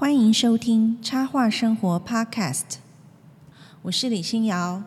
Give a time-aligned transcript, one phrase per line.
[0.00, 2.76] 欢迎收听插画生活 Podcast，
[3.82, 4.84] 我是李欣瑶。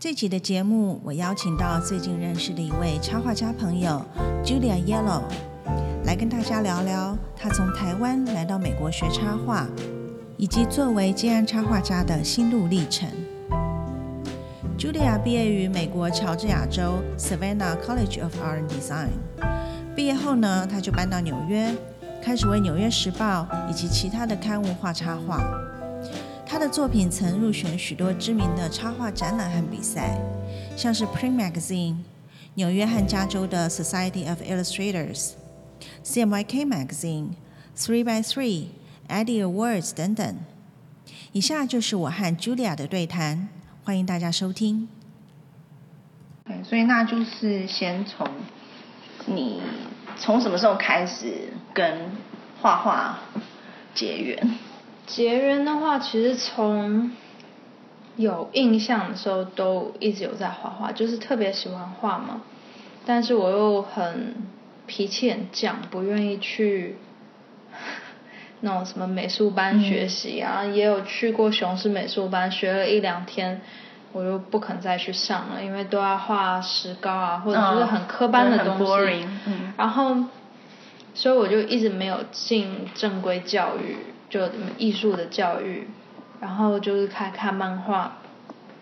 [0.00, 4.04] 这集的节目，我邀请到最近认识的一位插画家朋友
[4.44, 5.22] Julia Yellow，
[6.04, 9.68] 来跟大家聊聊她从台湾来到美国学插画，
[10.36, 13.08] 以及作为接案插画家的心路历程。
[14.76, 19.10] Julia 毕业于美国乔治亚州 Savannah College of Art and Design，
[19.94, 21.72] 毕业后呢，她就搬到纽约。
[22.22, 25.42] 开始为《纽约时报》以及其他的刊物画插画。
[26.46, 30.16] 他的作品曾入选许多知名的插画展览和比赛，
[30.76, 31.94] 像是《Print Magazine》、
[32.54, 35.32] 纽约和加州的 Society of Illustrators、
[36.04, 37.30] CMYK Magazine、
[37.76, 38.66] Three by Three、
[39.08, 40.36] Eddie Awards 等等。
[41.32, 43.48] 以下就是我和 Julia 的对谈，
[43.82, 44.88] 欢迎大家收听。
[46.62, 48.28] 所以那就是先从
[49.26, 49.60] 你。
[50.22, 52.12] 从什么时候开始跟
[52.60, 53.18] 画画
[53.92, 54.56] 结缘？
[55.04, 57.10] 结缘的话，其实从
[58.14, 62.42] 有印象的时候都一直有在画画，就是特别喜欢画嘛。
[63.04, 64.36] 但是我又很
[64.86, 66.94] 脾气很犟，不愿意去
[68.60, 70.62] 那种什么美术班学习啊。
[70.62, 73.60] 也有去过雄狮美术班学了一两天。
[74.12, 79.26] 我就不肯再去上了，因为都要画石膏啊，或者就是很科班的东西。
[79.46, 79.72] 嗯。
[79.76, 80.14] 然后，
[81.14, 83.96] 所以我就一直没有进正规教育，
[84.28, 85.88] 就艺术的教育。
[86.40, 88.12] 然后就是开看漫画，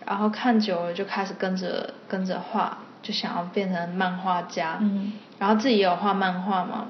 [0.05, 4.79] 然后看久了就开始跟着跟着画，就想要变成漫画家。
[4.81, 5.13] 嗯。
[5.39, 6.87] 然后自己也有画漫画嘛。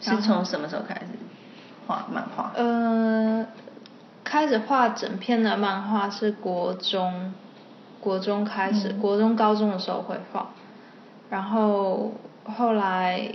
[0.00, 1.06] 是从什么时候开始
[1.86, 2.52] 画漫画？
[2.54, 3.46] 呃，
[4.22, 7.32] 开始画整篇的漫画是国中。
[8.06, 10.50] 国中开始，国中高中的时候会画，
[11.28, 12.12] 然后
[12.44, 13.32] 后来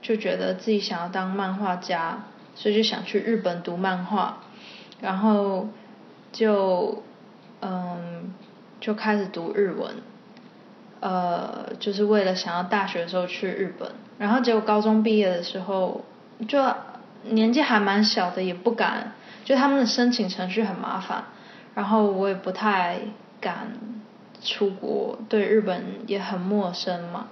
[0.00, 2.20] 就觉得自己想要当漫画家，
[2.54, 4.36] 所以就想去日本读漫画，
[5.00, 5.66] 然后
[6.30, 7.02] 就
[7.60, 8.32] 嗯
[8.80, 9.96] 就开始读日文，
[11.00, 16.04] 呃就是为了想要大学的时候去日本，然后结果高中毕业的时候
[16.46, 16.64] 就
[17.24, 21.24] 年纪还蛮小的，也不敢，就他们的申请程序很麻烦，
[21.74, 23.00] 然后我也不太。
[23.40, 23.72] 敢
[24.42, 27.28] 出国，对日本也很陌生嘛，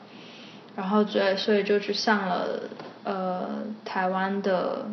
[0.77, 2.61] 然后所以所以就去上了
[3.05, 4.87] 呃台湾的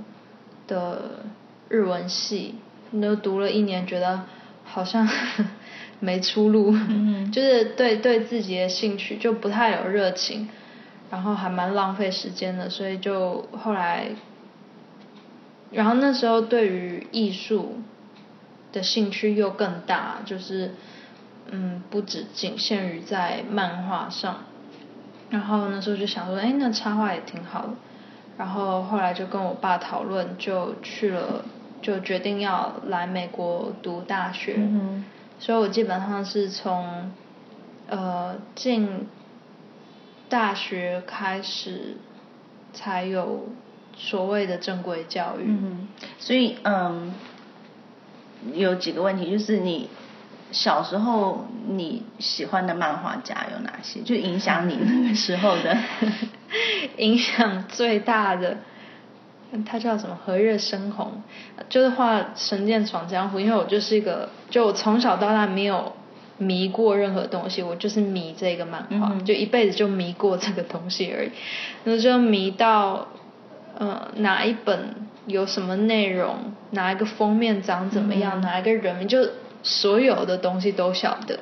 [0.68, 1.26] 的
[1.70, 2.56] 日文系，
[2.92, 4.22] 那读了一年，觉得
[4.64, 5.08] 好像
[6.00, 6.74] 没出路，
[7.32, 10.50] 就是对对自己的兴趣就不太有热情，
[11.12, 14.10] 然后还蛮浪费时间的，所以就后来，
[15.72, 17.80] 然后那时候对于艺术
[18.72, 20.72] 的兴趣又更大，就是。
[21.52, 24.38] 嗯，不只仅限于在漫画上，
[25.30, 27.70] 然后那时候就想说，哎，那插画也挺好的。
[28.38, 31.46] 然后后来就跟我爸讨论，就去了，
[31.82, 34.56] 就决定要来美国读大学。
[34.58, 35.06] 嗯。
[35.40, 37.12] 所以我基本上是从
[37.88, 39.08] 呃进
[40.28, 41.98] 大学开始，
[42.74, 43.50] 才有
[43.96, 45.44] 所谓的正规教育。
[45.46, 45.88] 嗯。
[46.18, 47.14] 所以嗯，
[48.54, 49.90] 有几个问题，就是你。
[50.56, 54.00] 小时候你喜欢的漫画家有哪些？
[54.00, 55.78] 就影响你那个时候的，
[56.96, 58.56] 影响最大的，
[59.66, 60.16] 他叫什么？
[60.16, 61.22] 和月生红，
[61.68, 63.38] 就是画《神剑闯江湖》。
[63.42, 65.92] 因为我就是一个，就我从小到大没有
[66.38, 71.32] 迷过任何东西，我就是迷这个漫画，就一辈子就迷过这个东西而已。
[71.84, 73.10] 那就迷到，
[73.78, 74.96] 呃，哪一本
[75.28, 79.28] 有什么内容，哪一个封面长怎么样，哪一个人名就。
[79.66, 81.40] 所有的东西都晓得，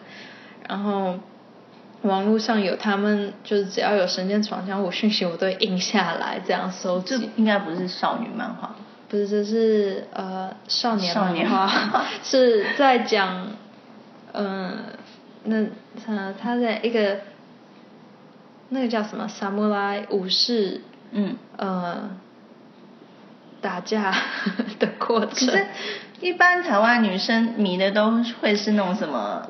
[0.70, 1.20] 然后
[2.04, 7.18] 网络上有他们，就是只要有《神剑闯江湖》讯息，我都会印下来，这样搜集。
[7.18, 8.76] 这应该不是少女漫画，
[9.10, 13.50] 不是，这是呃少年漫画， 是在讲，
[14.32, 14.78] 嗯，
[15.44, 15.66] 那
[16.08, 17.20] 呃他在一个
[18.70, 19.28] 那个叫什么？
[19.28, 22.10] 萨姆莱武士，嗯，呃，
[23.62, 24.16] 打架
[24.80, 25.68] 的过程。
[26.22, 29.42] 一般台湾女生迷的都会是那种什么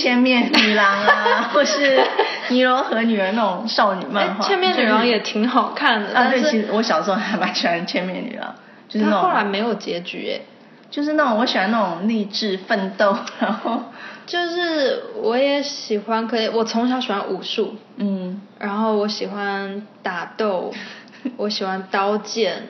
[0.00, 2.00] 千面女郎啊， 或是
[2.48, 4.44] 尼罗河女儿那种少女漫画。
[4.44, 6.12] 千面女郎也挺好看的。
[6.14, 8.54] 啊，对，其实我小时候还蛮喜欢千面女郎，
[8.88, 9.22] 就是那种。
[9.22, 10.42] 后来没有结局诶。
[10.88, 13.82] 就是那种我喜欢那种励志奋斗，然后
[14.24, 20.72] 就是我也喜欢，可以我从小喜欢武术，嗯，然后我喜欢打斗，
[21.36, 22.68] 我喜欢刀剑。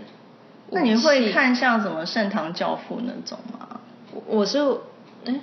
[0.70, 3.80] 那你会看像什么《盛唐教父》那种吗？
[4.26, 4.58] 我是，
[5.24, 5.34] 哎，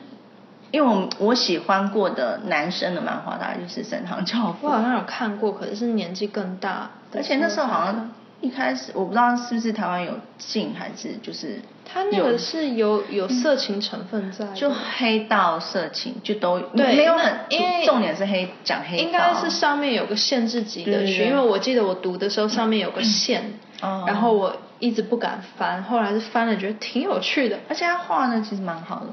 [0.71, 4.67] 因为我我喜欢过的男生的漫画大概就是《盛唐教父》。
[4.69, 6.91] 我好像有看过，可是是年纪更大。
[7.15, 8.11] 而且那时候好像
[8.41, 24.03] 一开始我不知道是不是台湾有禁还是就是它那个是有有色情成分在的，就黑道色情就都对没有很因为重点是黑讲黑道，应该是上面有个限制级的区，因为我记得我读的时候上面有个线，哦。
[24.07, 29.07] 然后我一直不敢翻，后来是翻了，觉得挺有趣的，而且他画呢其实蛮好的，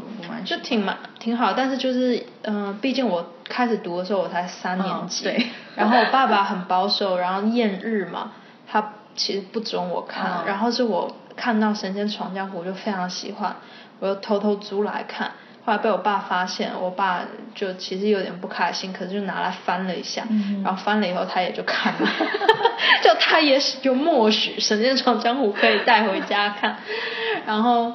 [0.44, 5.46] 就挺蛮挺好，但是就是嗯、呃毕竟我开始读的时候我才三年级，哦对。
[5.76, 8.32] 然后我爸爸很保守，然后厌日嘛，
[8.67, 13.55] 他其实不准我看，嗯然后是我看到《神仙闯江湖》就非常喜欢，
[14.00, 15.31] 我又偷偷租来看。
[15.70, 17.20] 后来被我爸发现，我爸
[17.55, 22.08] 就其实有点不开心，可是就拿来翻了一下，嗯然后翻了以后他也就看了，
[23.05, 26.78] 就他也是就默许《神剑闯江湖》可以带回家看，
[27.46, 27.93] 然后，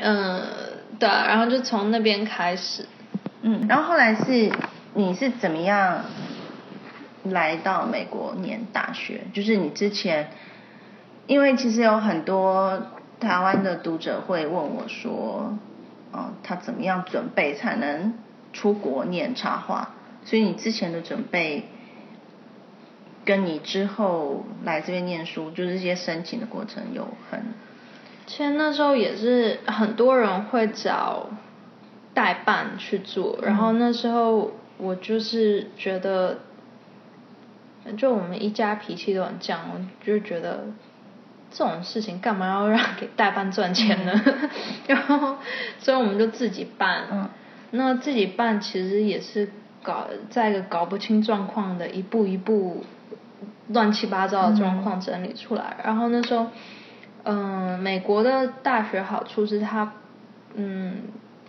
[0.00, 0.42] 嗯，
[0.98, 2.84] 对啊，然后就从那边开始，
[3.40, 4.52] 嗯，然后后来是
[4.92, 6.04] 你是怎么样
[7.24, 9.22] 来到美国念大学？
[9.32, 10.28] 就是你之前，
[11.26, 12.82] 因为其实有很多
[13.18, 15.56] 台湾的读者会问我说，
[16.16, 18.14] 哦，他怎么样准备才能
[18.52, 19.90] 出国念插画？
[20.24, 21.68] 所以你之前的准备，
[23.24, 27.42] 跟你之后来这边念书，就是这些申请的过程有很
[28.26, 31.26] 其实那时候也是很多人会找
[32.12, 36.38] 代办去做，然后那时候我就是觉得，
[37.96, 40.66] 就我们一家脾气都很犟，我就觉得
[41.56, 44.12] 这种事情干嘛要让给代办赚钱呢？
[44.86, 45.36] 然后
[45.78, 47.04] 所以我们就自己办。
[47.10, 47.28] 嗯
[47.72, 49.48] 那自己办其实也是
[49.82, 52.84] 搞在一个搞不清状况的一步一步
[53.68, 55.76] 乱七八糟的状况整理出来。
[55.84, 56.46] 然后那时候，
[57.24, 59.94] 嗯，美国的大学好处是它，
[60.54, 61.02] 嗯，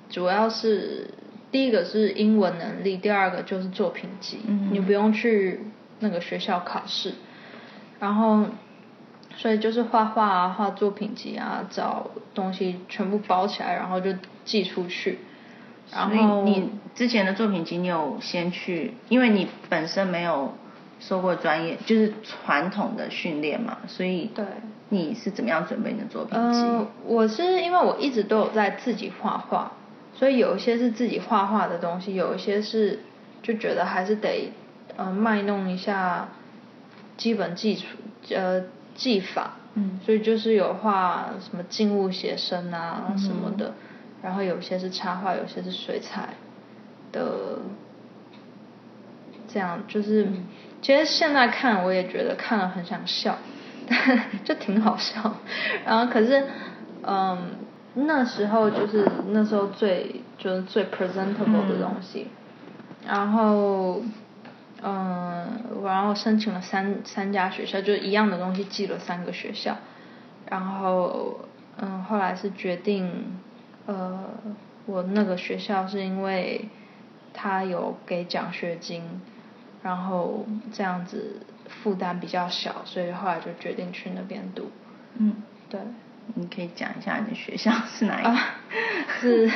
[0.09, 1.11] 主要是
[1.51, 5.59] 第一个是英文能力，第二个就是作品集，嗯你不用去
[5.99, 7.13] 那个学校考试，
[7.99, 8.45] 然后。
[9.37, 14.13] 所以就是画画啊，画作品集啊，找东西全部包起来，然后就
[14.43, 15.19] 寄出去。
[15.91, 20.53] 然所后以你之前的作品集，你有先去，因为你本身没有
[20.99, 24.43] 受过专业，就是传统的训练嘛，所以对，
[24.89, 26.59] 你是怎么样准备你的作品集？
[26.59, 29.71] 嗯，我是因为我一直都有在自己画画，
[30.15, 32.99] 所以有一些是自己画画的东西，有一些是
[33.41, 34.51] 就觉得还是得
[34.97, 36.27] 呃卖弄一下
[37.15, 37.85] 基本基础
[38.35, 38.63] 呃
[38.97, 43.73] 技法，嗯所以就是有画什么静物写生啊什么的，
[44.23, 46.29] 然后有些是插画，有些是水彩
[47.13, 47.59] 的，
[49.47, 50.27] 这样就是，
[50.81, 53.37] 其实现在看我也觉得看了很想笑，
[54.43, 55.35] 就挺好笑。
[55.85, 56.43] 然后可是，
[57.03, 57.37] 嗯，
[57.93, 62.27] 那时候就是那时候最就是最 presentable 的东西，
[63.07, 64.01] 然后。
[64.83, 69.77] 嗯，然后申请了三三家学校，就是一样的东西寄了三个学校，
[70.49, 71.39] 然后
[71.77, 73.37] 嗯，后来是决定，
[73.85, 74.25] 呃，
[74.85, 76.69] 我那个学校是因为
[77.33, 79.03] 他有给奖学金，
[79.83, 84.71] 然后这样子负担比较小，所以后来就决定去那边读。
[85.17, 85.35] 嗯，
[85.69, 85.79] 对。
[86.35, 88.29] 你可以讲一下你的学校是哪一个？
[88.29, 88.37] 啊，
[89.21, 89.49] 是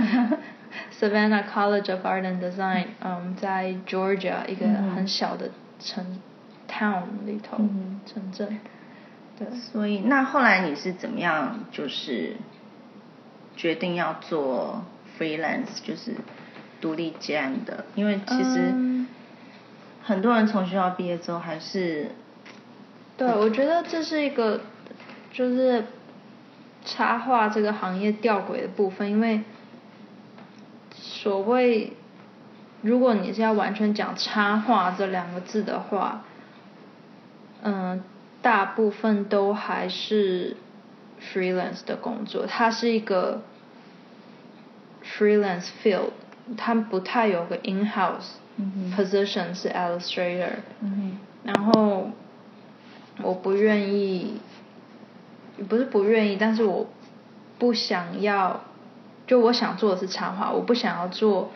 [1.00, 5.50] Savannah College of Art and Design，嗯，在 Georgia 一个很小的
[5.80, 6.20] 城
[6.68, 8.58] town 里头嗯城镇。
[9.36, 12.36] 对，所以那后来你是怎么样，就是
[13.56, 14.84] 决定要做
[15.18, 16.14] freelance，就是
[16.80, 17.84] 独立接案的？
[17.96, 19.08] 因为其实嗯
[20.04, 22.12] 很多人从学校毕业之后还是
[23.16, 24.60] 对，我觉得这是一个
[25.32, 25.84] 就是
[26.84, 29.40] 插画这个行业吊诡的部分，因为
[31.24, 31.94] 所谓
[32.82, 36.22] 如果你是要完全讲插画这两个字的话，
[37.62, 38.02] 嗯，
[38.42, 40.54] 大部分都还是
[41.18, 43.40] freelance 的工作，它是一个
[45.02, 46.10] freelance field，
[46.58, 52.10] 它不太有个 in house 嗯 position 是 illustrator，嗯然后
[53.22, 54.42] 我不愿意，
[55.70, 56.86] 不是不愿意，但是我
[57.58, 58.60] 不想要，
[59.26, 61.50] 就我想做的是插画，我不想要做，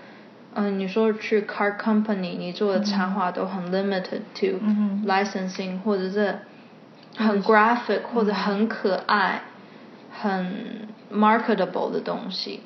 [0.55, 4.59] 嗯、你说去 car company，你做的插画都很 limited to
[5.07, 6.39] licensing，或者是
[7.17, 9.43] 很 graphic 或者很可爱、
[10.11, 12.61] 很 marketable 的东西，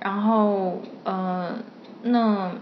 [0.00, 1.56] 然后呃，
[2.02, 2.52] 那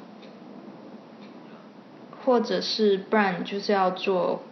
[2.25, 4.43] 或者是不然你就是要做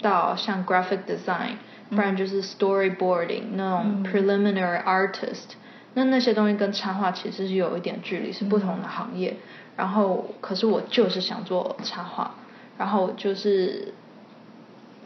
[0.00, 1.56] 到像 graphic design，
[1.90, 5.54] 不然就是 storyboarding 那种 preliminary artist，、
[5.94, 9.36] 那那些东西跟插画其实是有一点距离，是不同的行业。
[9.76, 12.34] 然后可是我就是想做插画，
[12.76, 13.94] 然后就是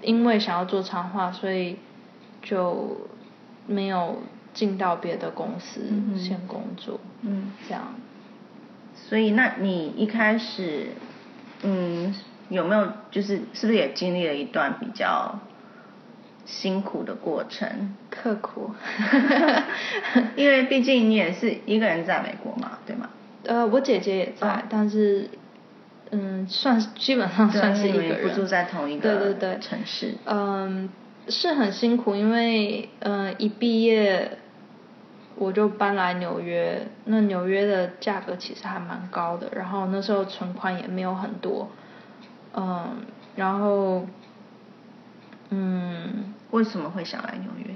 [0.01, 1.77] 因为想要做插画，所以
[2.43, 2.97] 就
[3.67, 4.23] 没有
[4.55, 5.81] 进到别的公司
[6.19, 6.99] 先工作。
[7.21, 7.95] 嗯，这样。
[8.95, 10.89] 所以，那你一开始，
[11.63, 12.15] 嗯，
[12.49, 15.39] 有没有就是是不是也经历了一段比较
[16.45, 17.95] 辛苦的过程？
[18.11, 18.71] 刻苦。
[20.37, 23.09] 因为毕竟你也是一个人在美国嘛，对吗？
[23.45, 25.29] 呃，我姐姐也在，但是，
[26.11, 30.15] 嗯，算基本上算是一个人，不住在同一个对对对城市。
[30.27, 30.89] 嗯，
[31.29, 34.39] 是很辛苦，因为嗯，一毕业
[35.37, 41.69] 我就搬来纽约，那纽约的价格其实还蛮高的，然后那时候存款也没有很多，
[42.55, 42.99] 嗯，
[43.35, 44.07] 然后，
[45.55, 47.75] 嗯，为什么会想来纽约？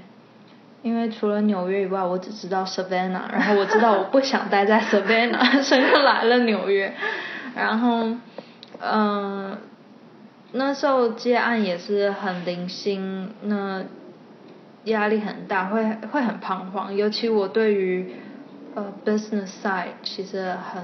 [0.81, 6.91] 因为除了纽约以外，我只知道 Savannah，然后我知道我不想待在 Savannah， 所以就来了纽约。
[7.55, 8.15] 然后，
[8.79, 9.57] 嗯，
[10.53, 13.83] 那时候接案也是很零星，那
[14.85, 16.95] 压力很大，会会很彷徨。
[16.95, 18.15] 尤其我对于
[18.75, 20.83] 呃 business side 其实很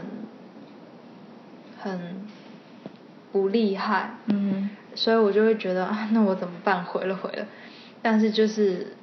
[1.80, 2.28] 很
[3.32, 6.84] 不厉害，嗯，所以我就会觉得啊，那我怎么办？
[6.84, 7.46] 回了回了，
[8.02, 8.96] 但是就是。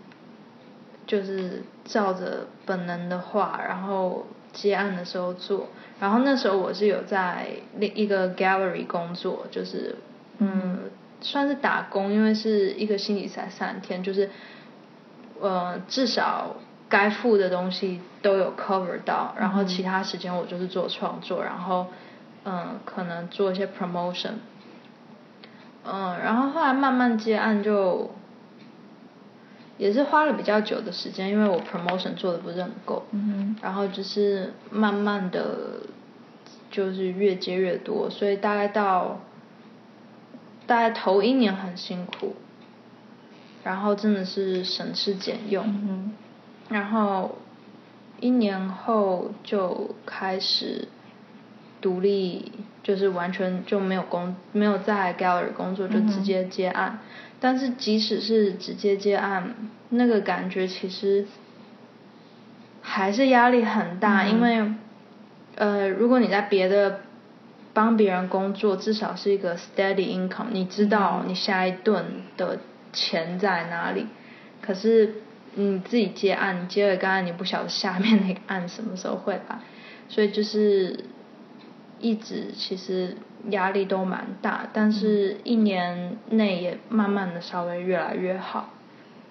[1.07, 5.67] 就是照着本能的话，然后接案的时候做。
[5.99, 9.97] 然后那时候我是有在另一个 gallery 工作，就是
[10.39, 10.79] 嗯，
[11.21, 14.31] 算是打工，因为是一个星期才三天，就是
[15.41, 16.55] 呃至少
[16.89, 19.35] 该付的东西都有 cover 到。
[19.37, 21.89] 然后其他时间我就是做创作，然后
[22.45, 24.35] 嗯可能做一些 promotion。
[25.93, 28.11] 嗯，然后后来慢慢接案就。
[29.79, 33.03] 也是花了比较久的时间，因为我 promotion 做的不是很够，
[33.63, 35.81] 然后就是慢慢的，
[36.71, 39.21] 就是越接越多，所以大概到，
[40.67, 42.35] 大概头一年很辛苦，
[43.65, 46.13] 然后真的是省吃俭用，
[46.69, 47.39] 然后
[48.21, 50.89] 一年后就开始
[51.81, 56.99] 独立，就是完全就没有工，没有在 gallery 工作，就直接接案。
[57.41, 59.55] 但是即使是直接接案，
[59.89, 61.27] 那个感觉其实
[62.83, 64.73] 还是压力很大，因为
[65.57, 67.01] 呃，如果你在别的
[67.73, 72.05] 帮别人工作，至少是一个 steady income，你知道你下一顿
[72.37, 72.59] 的
[72.93, 74.07] 钱在哪里。
[74.61, 75.15] 可是
[75.55, 79.59] 你自己接案，你接了个案，你不晓得下面那个案什么时候会来，
[80.09, 81.05] 所以就是
[82.01, 83.17] 一直其实。
[83.49, 88.69] 压力都蛮大，但是一年内也慢慢的稍微越来越好。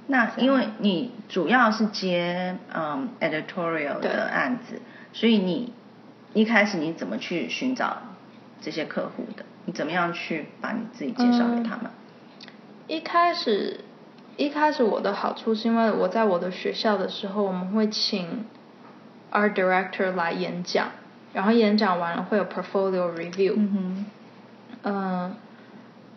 [0.07, 4.81] 那因为你主要是接嗯 editorial 的案子，
[5.13, 5.71] 所以你
[6.33, 7.97] 一开始你怎么去寻找
[8.59, 9.45] 这些客户的？
[9.65, 11.91] 你怎么样去把你自己介绍给他们？
[12.87, 13.81] 一开始
[14.37, 18.43] 一开始我的好处是因为我在我的学校的时候，我们会请
[19.31, 20.87] art director 来演讲。
[21.33, 23.53] 然后演讲完了会有 portfolio review，
[24.83, 25.35] 嗯，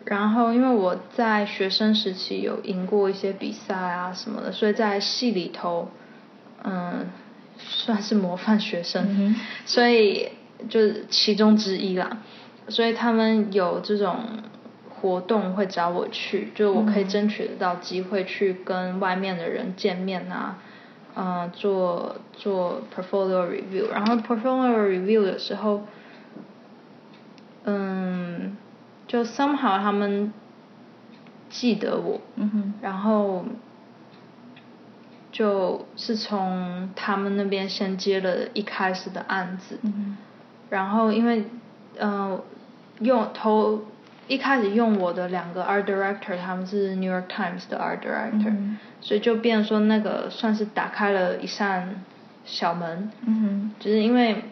[0.05, 5.89] 然后因为我在学生时期有赢过一些比赛啊什么的，所以在系里头，
[6.63, 7.05] 嗯，
[7.57, 10.29] 算是模范学生，所以
[10.67, 12.17] 就是其中之一啦。
[12.69, 14.17] 所以他们有这种
[14.89, 20.57] 活动会找我去，就我可以争取得到机会去跟外面的人见面啊。
[20.57, 20.72] 嗯，
[21.51, 25.81] 做做 portfolio review，然后 portfolio review 的时候，
[27.65, 28.57] 嗯，
[29.07, 30.33] 就 somehow 他们
[31.49, 32.19] 记得我，
[32.81, 33.45] 然后
[35.31, 39.79] 就是从他们那边先接了一开始的案子，
[40.69, 41.45] 然后因为
[41.99, 42.41] 嗯
[42.99, 43.83] 用头
[44.27, 48.53] 一开始用我的两个 art director，他们是 New York Times 的 art director。
[49.01, 52.03] 所以就变说那个算是打开了一扇
[52.45, 53.11] 小门，
[53.79, 54.43] 就是因为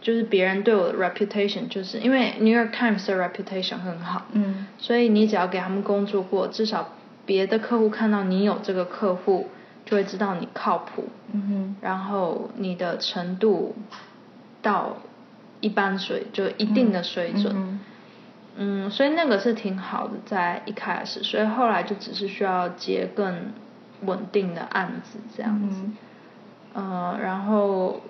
[0.00, 4.66] 就是别人对我的 reputation，就是因为 New York Times 的 reputation 很好，嗯。
[4.78, 6.94] 所以你只要给他们工作过，至少
[7.26, 9.48] 别的客户看到你有这个客户，
[9.84, 11.08] 就会知道你靠谱，
[11.82, 13.74] 然后你的程度
[14.62, 14.96] 到
[15.60, 17.80] 一般水就一定的水准，
[18.56, 23.52] 嗯，所以那个是挺好的，在一开始，所以后来就只是需要接更。
[24.00, 25.80] 稳定的案子这样子，
[26.74, 28.02] 嗯，然后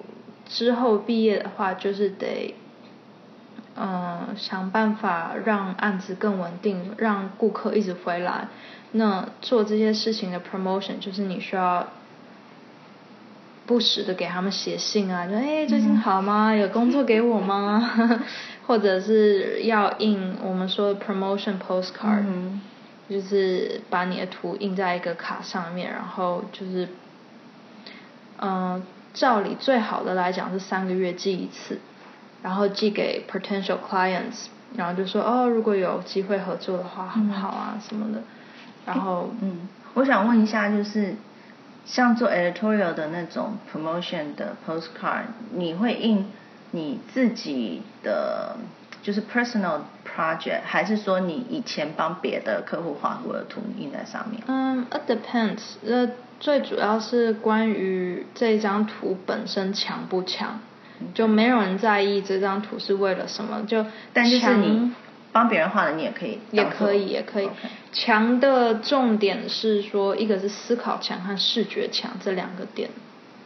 [0.44, 2.56] 之后毕业的话，就是得，
[3.76, 8.48] 嗯，想办法让案子更稳定，让顾客一直回来。
[8.90, 11.86] 那做这些事情的 promotion，就是你需要
[13.64, 16.52] 不时的给他们写信啊，就哎最近好吗？
[16.52, 18.18] 有工作给我吗？
[18.66, 22.24] 或者是要印我们说的 promotion postcard。
[23.06, 26.88] 就是把你的图印在一个卡上面，然后就是，
[28.38, 31.78] 嗯、照理最好的来讲是三个月寄一次，
[32.42, 38.22] 然后寄给 potential clients，然后就说哦，如果有机会合作的话很好啊、什么的，
[38.86, 41.14] 然后嗯，我想问一下，就是
[41.84, 46.24] 像做 editorial 的那种 promotion 的 postcard，你会印
[46.74, 48.56] 你自己的
[49.00, 54.42] 就是 personal project，还是说你以前帮别的客户画过的图印在上面？
[54.48, 55.76] 嗯 depends。
[55.82, 60.58] 那，最主要是关于这张图本身强不强，
[61.14, 64.92] 就没有人在意这张图是为了什么，就但就是强你
[65.30, 67.48] 帮别人画的，你也可以也可以，也可以。
[67.92, 72.90] 强的重点是说，一个是思考强和视觉强这两个点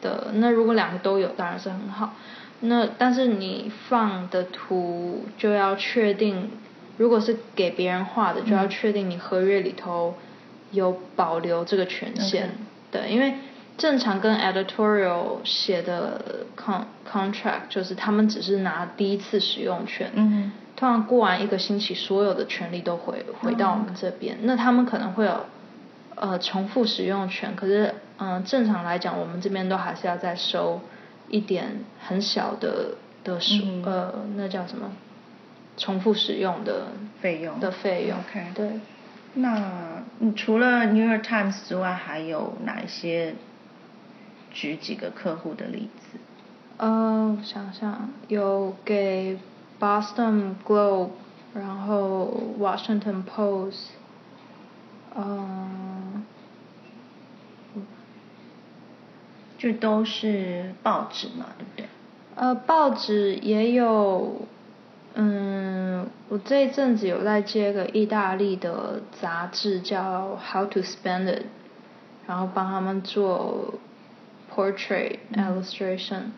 [0.01, 0.29] 的。
[0.35, 2.15] 那如果两个都有，当然是很好。
[2.61, 6.50] 那但是你放的图就要确定，
[6.97, 10.15] 如果是给别人画的，就要确定你合约里头
[10.73, 12.50] 有保留这个权限。
[12.91, 13.35] 对，因为
[13.77, 20.11] 正常跟 editorial 写的 con contract 就是他们只是拿第一次使用权。
[20.15, 24.38] 嗯通常过完一个星期，所有的权利都回回到我们这边。
[24.43, 25.45] 那他们可能会有
[26.15, 30.81] 呃重复使用权，可是嗯、呃正常来讲，我们这边都还是要再收
[31.29, 34.91] 一点很小的的数、嗯呃那叫什么
[35.77, 36.89] 重复使用的
[37.21, 38.19] 费用的费用。
[38.19, 38.81] OK 对。
[39.35, 43.35] 那你除了 New York Times 之外，还有哪一些？
[44.51, 46.19] 举几个客户的例子。
[46.79, 49.39] 呃，我想想，有给
[49.79, 51.11] Boston Globe，
[51.55, 53.89] 然后 Washington Post，
[55.15, 55.98] 嗯、
[59.59, 61.87] 就都是报纸嘛，对不对？
[62.37, 64.43] 呃，报纸也有，
[65.15, 71.43] 嗯，我这一阵子有在接个意大利的杂志叫 How to Spend It，
[72.29, 73.75] 然后帮他们做
[74.55, 76.31] portrait illustration，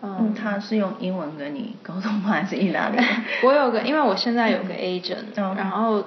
[0.00, 2.30] 嗯，嗯，他是用英文跟你沟通吗？
[2.32, 2.96] 还是意大利？
[3.44, 6.02] 我有个，因为我现在有个 agent，、嗯然后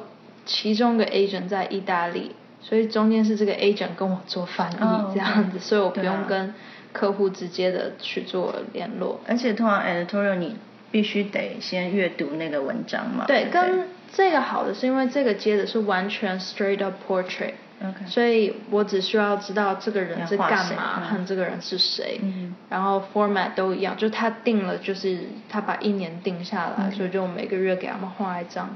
[0.48, 6.54] 其中个 agent 在意大利，所以中间是这个 agent 跟我做翻译哦这样子，所以我不用跟
[6.94, 9.20] 客户直接的去做联络。
[9.28, 10.56] 而且通常 editorial 你
[10.92, 13.26] 必须得先阅读那个文章嘛。
[13.28, 28.76] 对，不跟这个好的是因为这个接的是完全 straight up portrait，OK 所以我只需要知道这个人是要画谁干嘛嗯和这个人是谁，嗯然后 format 都一样，就他定了，就是他把一年定下来，嗯所以就每个月给他们画一张。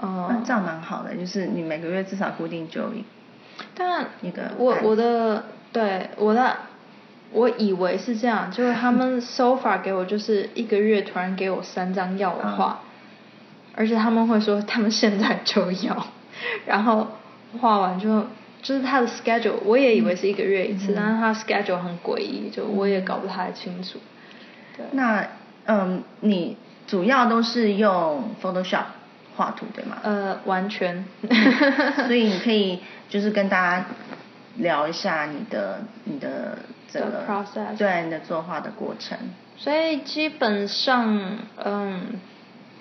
[0.00, 3.04] 嗯、那这样蛮好的，就是你每个月至少固定就一
[3.74, 6.56] 但一个我我的对我的
[7.32, 12.80] 我以为是这样，就是他们 so far 给我就是一个月突然给我三张要我画，
[13.74, 16.06] 而且他们会说他们现在就要，
[16.66, 17.08] 然后
[17.60, 18.26] 画完就
[18.62, 23.98] 就是他的 schedule 我也以为是一个月一次，但是他 schedule 很诡异，就我也搞不太清楚。
[24.76, 25.26] 对，那
[25.64, 26.56] 嗯，你
[26.86, 28.84] 主要都是用 Photoshop
[29.36, 29.98] 画图对吗？
[30.02, 31.04] 呃，完全。
[32.06, 33.84] 所以你可以 就是跟大家
[34.56, 36.58] 聊一下你的你的
[36.90, 37.24] 这个
[37.76, 39.16] 对你的作画的过程。
[39.58, 42.20] 所以基本上，嗯，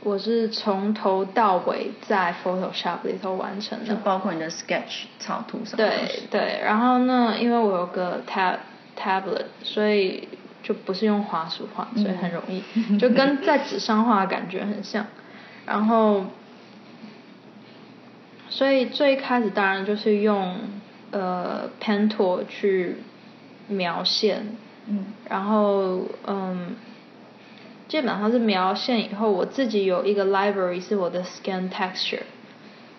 [0.01, 4.01] 我是从头到尾在 Photoshop 里头完成的就的。
[4.03, 5.89] 包括你的 sketch 草图什么的。
[5.89, 8.57] 对对，然后呢，因为我有个 tab
[8.99, 10.27] tablet，所以
[10.63, 12.61] 就不是用滑鼠画，所以很容易，
[12.99, 15.05] 就跟在纸上画的感觉很像。
[15.65, 16.25] 然后，
[18.55, 20.55] 所以最开始当然就是用
[21.11, 22.95] 呃 pen tool 去
[23.67, 24.55] 描线，
[24.87, 25.07] 嗯。
[25.29, 26.77] 然后嗯，
[27.89, 32.21] 基本上是描线以后，我自己有一个 library 是我的 scan texture，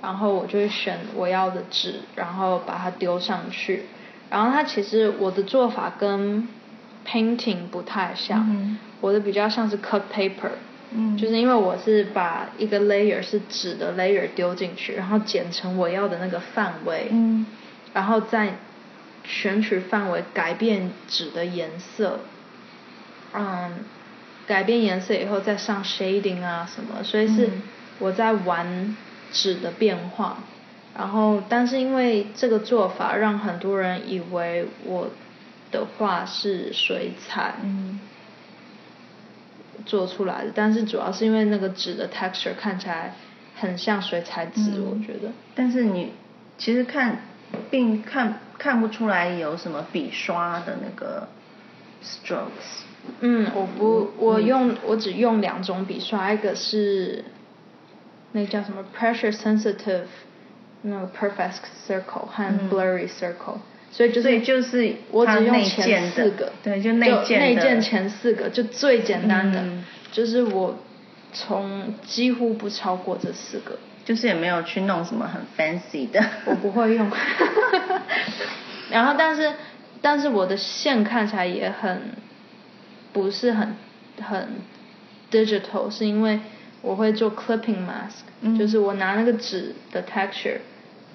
[0.02, 3.84] 然后我就会选我要的纸，然后把它丢上去。
[4.28, 6.46] 然后它其实我的做法跟
[7.06, 8.78] painting 不太像，嗯。
[9.00, 10.50] 我的比较像是 cut paper，
[10.90, 11.16] 嗯。
[11.16, 17.46] 就是因为我是把一个 layer 是纸的 layer 丢进去，然后剪成我要的那个范围，嗯。
[17.92, 18.56] 然后再
[19.24, 22.20] 选取范围改变纸的颜色，
[23.34, 23.84] 嗯，
[24.46, 27.62] 改变颜色以后再上 shading 啊什么，所以是嗯。
[27.98, 28.96] 我在玩
[29.32, 30.38] 纸的变化。
[30.98, 35.10] 然后，但是因为这个做法让很多人以为我
[35.70, 37.56] 的画是水彩。
[37.62, 38.00] 嗯
[39.84, 43.14] 做出来的，但是主要是因为那个纸的 texture 看起来
[43.56, 45.30] 很像水彩纸，嗯我觉得。
[45.54, 46.12] 但是你
[46.56, 47.18] 其实看
[47.70, 51.28] 并看看不出来有什么笔刷的那个
[52.02, 52.84] strokes。
[53.20, 57.24] 嗯，我不，我用我只用两种笔刷，一个是
[58.32, 60.06] 那个叫什么 pressure sensitive，
[60.82, 63.58] 那个 perfect circle 和 blurry circle，、
[63.90, 67.46] 所以就是所以就是我只用前四个，对就内建的。
[67.46, 69.84] 内建前四个就最简单的，嗯。
[70.12, 70.76] 就是我
[71.32, 76.24] 从几乎不超过这四个，就是也没有去弄什么很 fancy 的。
[76.46, 77.10] 我不会用。
[78.90, 79.52] 然后但是
[80.00, 82.12] 但是我的线看起来也很
[83.12, 83.76] 不是很
[84.22, 84.48] 很
[85.30, 86.40] digital，是因为
[86.82, 88.58] 我会做 clipping mask，、嗯。
[88.58, 90.58] 就是我拿那个纸的 texture，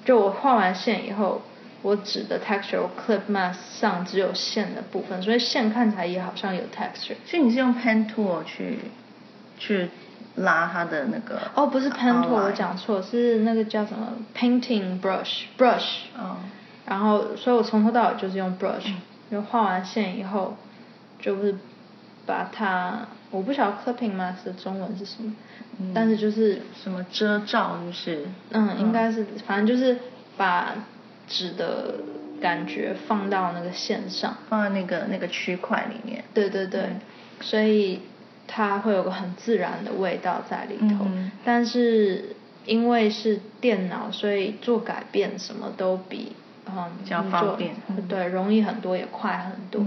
[0.05, 1.41] 就我画完线以后，
[1.82, 7.15] 我指的 texture 我 clip mask 上只有线的部分，所以线看起来也好像有 texture。
[7.26, 8.80] 所以你是用 pen tool 去
[9.58, 9.89] 去
[10.36, 11.39] 拉它的那个？
[11.56, 16.04] 哦，不是 pen tool，我讲错，是那个叫什么 painting brush brush。
[16.17, 16.38] 哦，
[16.86, 20.58] 然后，所以我从头到尾就是用 brush，、嗯就画完线以后，
[21.17, 21.56] 就是
[22.26, 25.34] 把它，我不晓得 clipping mask 的中文是什么，
[25.80, 28.26] 嗯但是就是，什么遮罩就是？
[28.52, 29.98] 嗯，应该是，反正就是
[30.36, 30.74] 把
[31.32, 31.96] 纸的
[32.41, 36.26] 感觉放到那个线上，放在那个那个区块里面。
[36.34, 37.00] 对对对，嗯。
[37.39, 38.02] 所以
[38.48, 41.32] 它会有个很自然的味道在里头，嗯。
[41.46, 46.34] 但是因为是电脑，所以做改变什么都比
[46.67, 47.76] 嗯比较方便。
[47.88, 48.08] 嗯。
[48.08, 49.86] 对，容易很多，也快很多。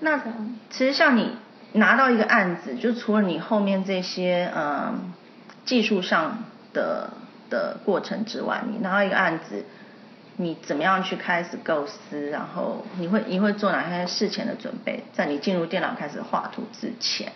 [0.00, 0.22] 那
[0.70, 1.32] 其实像你
[1.72, 5.12] 拿到一个案子，就除了你后面这些嗯
[5.64, 7.10] 技术上的
[7.50, 9.64] 的过程之外，你拿到一个案子，
[10.38, 12.28] 你怎么样去开始构思？
[12.30, 15.02] 然后你会你会做哪些事前的准备？
[15.12, 17.32] 在你进入电脑开始画图之前，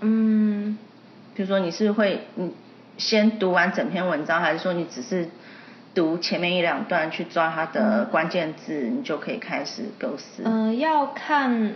[0.00, 0.78] 嗯，
[1.34, 2.54] 比如说你是会你
[2.96, 5.28] 先读完整篇文章，还是说你只是
[5.94, 10.42] 读前面一两段去抓它的关键字，你就可以开始构思？
[10.44, 11.72] 嗯、要看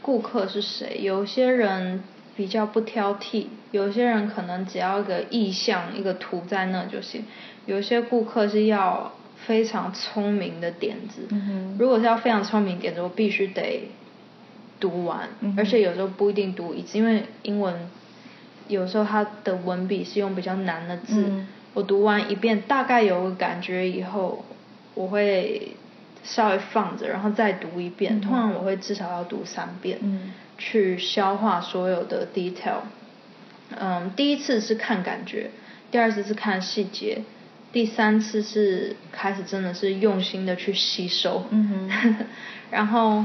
[0.00, 2.02] 顾客是谁，有些人
[2.36, 7.24] 比较不挑剔，有些人可能只要一个意向、一个图在那就行，
[7.66, 9.12] 有些顾客是要
[9.46, 11.28] 非常聪明的点子。
[11.30, 13.88] 嗯如果是要非常聪明的点子，我必须得
[14.80, 17.88] 读完，嗯而且有时候不一定读一次，因为英文
[18.68, 21.48] 有时候它的文笔是用比较难的字，嗯。
[21.74, 24.44] 我读完一遍大概有个感觉以后，
[24.94, 25.74] 我会
[26.22, 28.20] 稍微放着，然后再读一遍。
[28.20, 30.34] 通常我会至少要读三遍，嗯
[30.64, 32.82] 去消化所有的 detail。
[33.76, 35.50] 嗯，第一次是看感觉，
[35.90, 37.22] 第二次是看细节，
[37.72, 41.46] 第三次是开始真的是用心的去吸收。
[41.50, 41.90] 嗯
[42.70, 43.24] 然后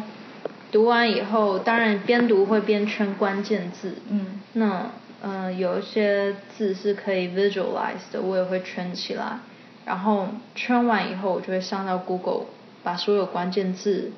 [0.72, 3.96] 读完以后，当然边读会边圈关键字。
[4.10, 4.90] 嗯那
[5.22, 9.40] 呃，有一些字是可以 visualize 的，我也会圈起来。
[9.86, 12.46] 然后圈完以后，我就会上到 Google，
[12.84, 14.12] 把所有关键字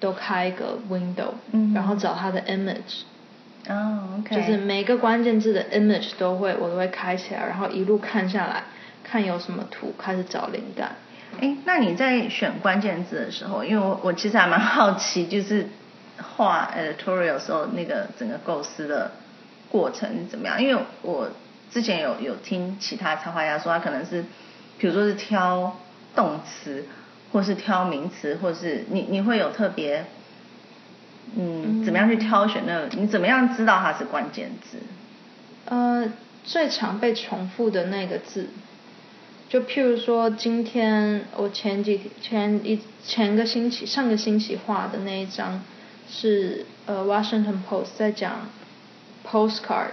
[0.00, 3.02] 都开一个 window，、嗯然后找它的 image，、
[3.68, 8.64] 哦，OK，就是每个关键字的 image 都会，我都会开起来，然后一路看下来，
[9.02, 10.96] 看有什么图，开始找灵感。
[11.40, 15.68] 哎，那你在选关键字的时候，因为我我其实还蛮好奇，就是
[16.36, 19.10] 画 editorial 时候那个整个构思的
[19.70, 20.62] 过程是怎么样？
[20.62, 21.28] 因为我
[21.70, 24.24] 之前有有听其他插画家说，他可能是，
[24.78, 25.76] 比如说是挑
[26.16, 26.86] 动词，
[27.32, 30.04] 或是挑名词，或是你你会有特别，
[31.36, 32.88] 嗯，怎么样去挑选那个？
[32.96, 34.78] 你怎么样知道它是关键字？
[35.66, 36.10] 呃，
[36.44, 38.48] 最常被重复的那个字，
[39.48, 45.62] 就譬如说，今天我前几前一前个星期上个星期画的那一张
[46.10, 48.48] 是呃 Washington Post 在讲
[49.30, 49.90] postcard，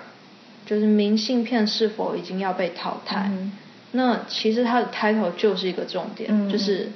[0.65, 3.30] 就是明信片是否已经要被淘汰。
[3.30, 3.52] 嗯
[3.91, 6.91] 那其实它的 title 就是一个重点，嗯就是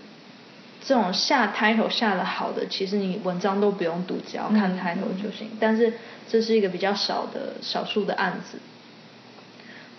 [0.86, 5.50] 这种下 title 下的好的，其实你文章都不用读，只要看嗯 title 就行。
[5.60, 5.94] 但是
[6.28, 8.60] 这是一个比较少的少数的案子。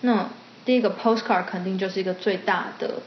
[0.01, 0.29] 那
[0.65, 3.01] 第一个 postcard 肯定就是一个最大的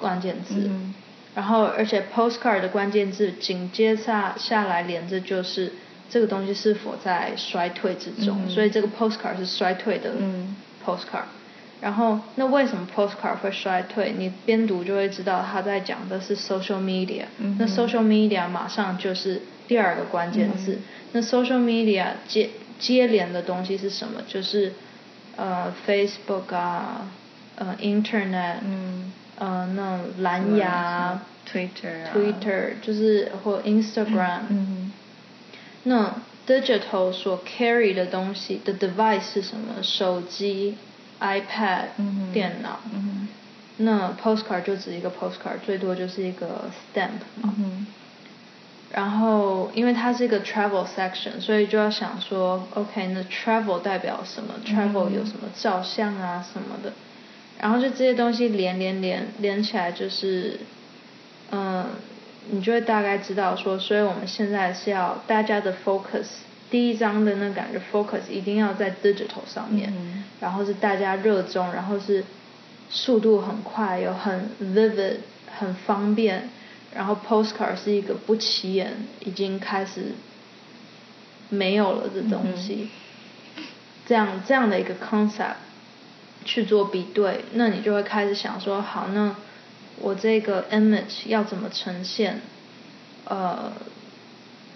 [0.00, 0.94] 关键字，嗯
[1.34, 5.72] 然后而且 postcard 的关键字紧接下下来连着就是
[6.10, 11.28] 这个东西是否在衰退之中，嗯所以这个 postcard 是衰退的嗯 postcard。
[11.80, 14.12] 然后，那为什么 postcard 会衰退？
[14.18, 20.72] 你边读就会知道他在讲的是 social media、嗯那 social media 马上就是第二个关键字。
[20.74, 24.20] 嗯那 social media 接接连的东西是什么？
[24.28, 24.72] 就是
[25.36, 27.08] 呃 Facebook 啊，
[27.56, 34.92] 呃 Internet，嗯呃那种蓝牙啊、，Twitter 啊 Twitter，就是或 Instagram，、嗯
[35.84, 36.14] 那
[36.46, 39.82] digital 所 carry 的东西的 device 是什么？
[39.82, 40.76] 手机、
[41.20, 42.80] iPad、嗯电脑。
[42.92, 43.28] 嗯
[43.80, 47.54] 那 postcard 就只一个 postcard，最多就是一个 stamp 嘛。
[47.58, 47.86] 嗯
[48.90, 56.92] 然后，因为它是一个 travel section，所以就要想说，OK，那 travel 代表什么？travel 有什么照相啊什么的。
[57.60, 60.60] 然后就这些东西连连连连起来，就是，
[61.50, 61.84] 嗯，
[62.50, 66.26] 你就会大概知道说，所以我们现在是要大家的 focus，
[66.70, 72.24] 第一章的那感觉 focus 一定要在 digital 上面，嗯然后是大家热衷，然后是
[72.90, 75.16] 速度很快，有很 vivid，
[75.58, 76.48] 很方便，
[76.94, 80.12] 然后 postcard 是一个不起眼，已经开始
[81.48, 82.88] 没有了的东西，
[84.06, 85.56] 这样这样的一个 concept
[86.44, 89.34] 去做比对，那你就会开始想说，好，那
[89.98, 92.40] 我这个 image 要怎么呈现？
[93.24, 93.72] 呃，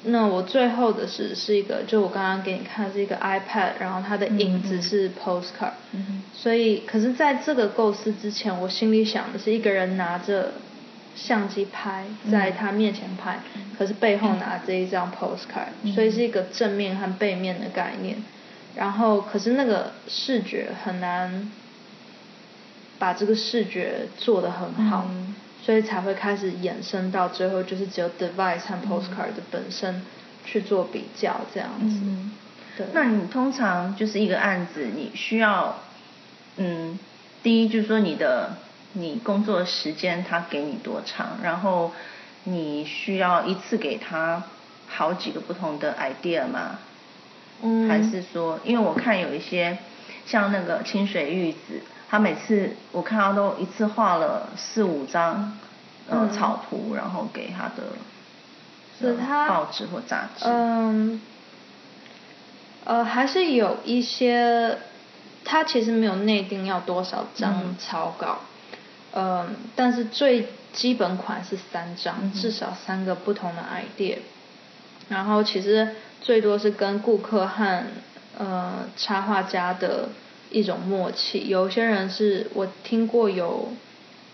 [0.05, 10.55] 那我最后的是是一个，就我刚刚给你看的是一个 iPad，然后它的影子是 postcard，、嗯所以可是在这个构思之前，我心里想的是一个人拿着
[11.15, 13.39] 相机拍，在他面前拍，
[13.79, 18.17] 可是背后拿着一张 postcard，、所以是一个正面和背面的概念。
[18.75, 21.51] 然后可是那个视觉很难
[22.99, 30.03] 把这个视觉做得很好，嗯所以才会开始衍生到最后就是只有 device 和 postcard 的本身
[30.45, 32.01] 去做比较这样子。
[32.03, 32.33] 嗯
[32.77, 32.87] 对。
[32.93, 35.79] 那你通常就是一个案子，你需要，
[36.57, 36.99] 嗯，
[37.43, 38.57] 第一就是说你的
[38.95, 41.93] 你工作时间他给你多长，然后
[42.45, 44.43] 你需要一次给他
[44.89, 46.81] 好几个不同的 idea 吗？
[47.63, 49.79] 嗯还是说，因为我看有一些
[50.27, 51.81] 像那个清水玉子，
[52.13, 55.57] 他每次我看他都一次画了四五张
[56.11, 56.31] 呃嗯。
[56.31, 57.85] 草图，然后给他的
[59.01, 60.45] 呃是他报纸或杂志。
[60.45, 61.23] 嗯，
[62.85, 64.77] 呃，还是有一些，
[65.43, 67.77] 他其实没有内定要多少张嗯。
[67.79, 68.41] 草稿，
[69.15, 74.19] 嗯，但是最基本款是三张，嗯至少三个不同的 idea，
[75.09, 77.85] 然后其实最多是跟顾客和
[78.37, 80.11] 呃插画家的
[80.53, 83.73] 一种默契，有些人是我听过有。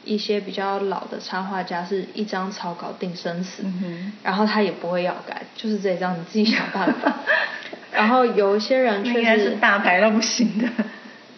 [0.04, 7.14] 一些比较老的插画家是一张草稿定生死，嗯然后他也不会要改，就是这张你自己想办法。
[7.92, 10.68] 然后有一些人确实是，大牌到不行的，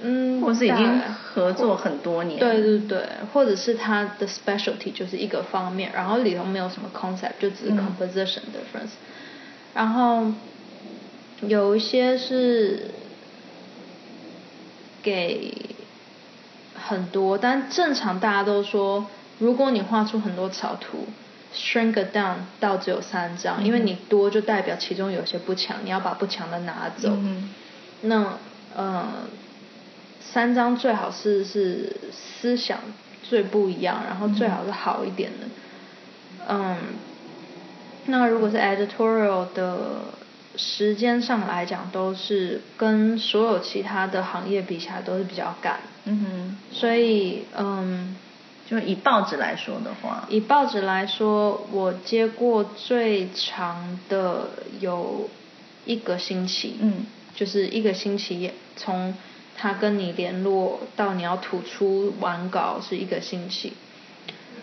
[0.03, 2.39] 嗯，或是已经合作很多年。
[2.39, 8.93] 对对对，或者是他的 specialty 就是一个方面，然后里头没有什么 concept，就只是嗯 composition difference。
[9.75, 10.27] 然后
[11.41, 12.85] 有一些是
[15.03, 15.55] 给
[16.75, 19.07] 很多，但正常大家都说，
[19.39, 21.07] 如果你画出很多草图
[21.55, 27.11] ，shrink it down 到只有三张，因为你多就代表其中有些不强，你要把不强的拿走。
[27.13, 27.51] 嗯
[28.03, 28.39] 那
[28.75, 29.09] 呃，
[30.21, 32.79] 三张最好是是思想
[33.23, 35.47] 最不一样，然后最好是好一点的。
[36.49, 36.77] 嗯，
[38.07, 40.03] 那如果是 editorial 的
[40.61, 48.17] 时间上来讲，都是跟所有其他的行业比起来都是比较赶，嗯哼所以嗯。
[48.71, 55.29] 就以报纸来说的话，以报纸来说，我接过最长的有
[55.85, 59.13] 一个星期，嗯，就是一个星期，从
[59.57, 63.73] 他跟你联络到你要吐出完稿是一个星期。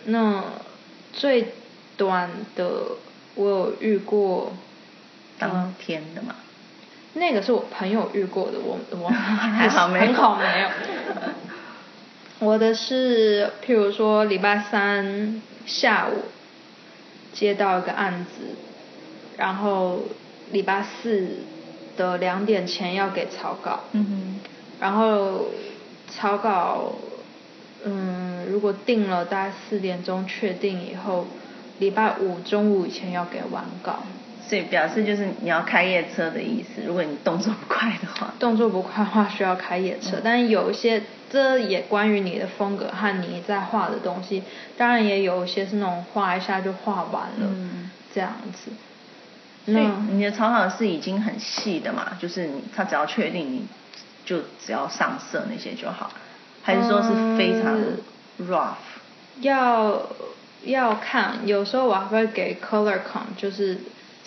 [0.06, 0.42] 那
[1.12, 1.52] 最
[1.98, 2.92] 短的
[3.34, 4.54] 我有遇过，
[5.38, 6.34] 当天的嘛。
[7.14, 10.68] 那个是我朋友遇过的，我我 还好没有很好没有。
[12.40, 16.26] 我的是，譬如说礼拜三下午
[17.32, 18.54] 接到一个案子，
[19.36, 20.02] 然后
[20.52, 21.38] 礼拜四
[21.96, 24.38] 的两点前要给草稿，嗯
[24.78, 25.46] 然后
[26.08, 26.92] 草稿，
[27.84, 31.26] 嗯，如果定了大概四点钟确定以后，
[31.80, 34.04] 礼拜五中午以前要给完稿。
[34.48, 36.82] 哼，所以表示就是你要开夜车的意思。
[36.86, 44.42] 如果你动作不快的话，动作不快的话需要开夜车，但是有一些这也关于你的风格和你在画的东西，
[44.76, 48.70] 当然也有一些是那种画一下就画完了，嗯这样子。
[49.66, 52.16] 所以那你的草稿是已经很细的嘛？
[52.18, 53.66] 就是你他只要确定你
[54.24, 56.10] 就只要上色那些就好，
[56.62, 57.98] 还是说是非常嗯
[58.48, 58.76] rough？
[59.42, 60.06] 要
[60.64, 63.78] 要看，有时候我还会给 color con，就是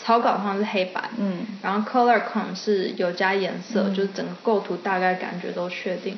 [0.04, 1.46] 草稿上是黑白，嗯。
[1.62, 3.94] 然后 color con 是有加颜色，嗯。
[3.94, 6.18] 就是整个构图大概感觉都确定。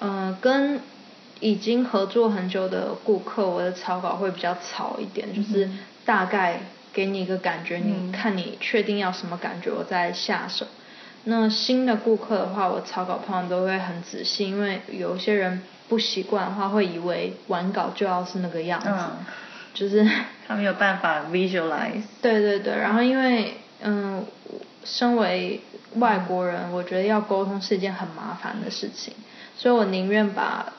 [0.00, 0.80] 嗯、跟
[1.40, 6.60] 已经合作很久的顾客，我的草稿会比较草一点，就是嗯大概
[6.92, 8.08] 给你一个感觉，嗯。
[8.08, 10.66] 你看你确定要什么感觉，我再下手。
[11.24, 19.24] 那新的顾客的话，我草稿通常都会很仔细，因为有些人不习惯的话，会以为完稿就要是那个样子，嗯，
[19.74, 20.06] 就是
[20.46, 22.02] 他没有办法 visualize。
[22.20, 24.24] 对对对，然后因为嗯，
[24.84, 25.60] 身为
[25.96, 29.12] 外国人，我觉得要沟通是一件很麻烦的事情，
[29.56, 30.72] 所以我宁愿把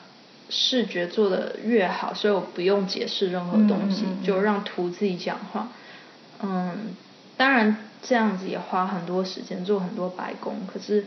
[0.50, 5.68] 视觉做的越好，所以我不用解释任何东西，嗯嗯嗯就让图自己讲话。
[6.42, 6.94] 嗯，
[7.36, 11.06] 当然这样子也花很多时间做很多白工，可是，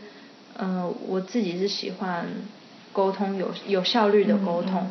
[0.58, 2.26] 嗯、我自己是喜欢
[2.92, 4.90] 沟通有有效率的沟通。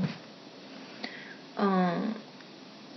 [1.57, 2.13] 嗯，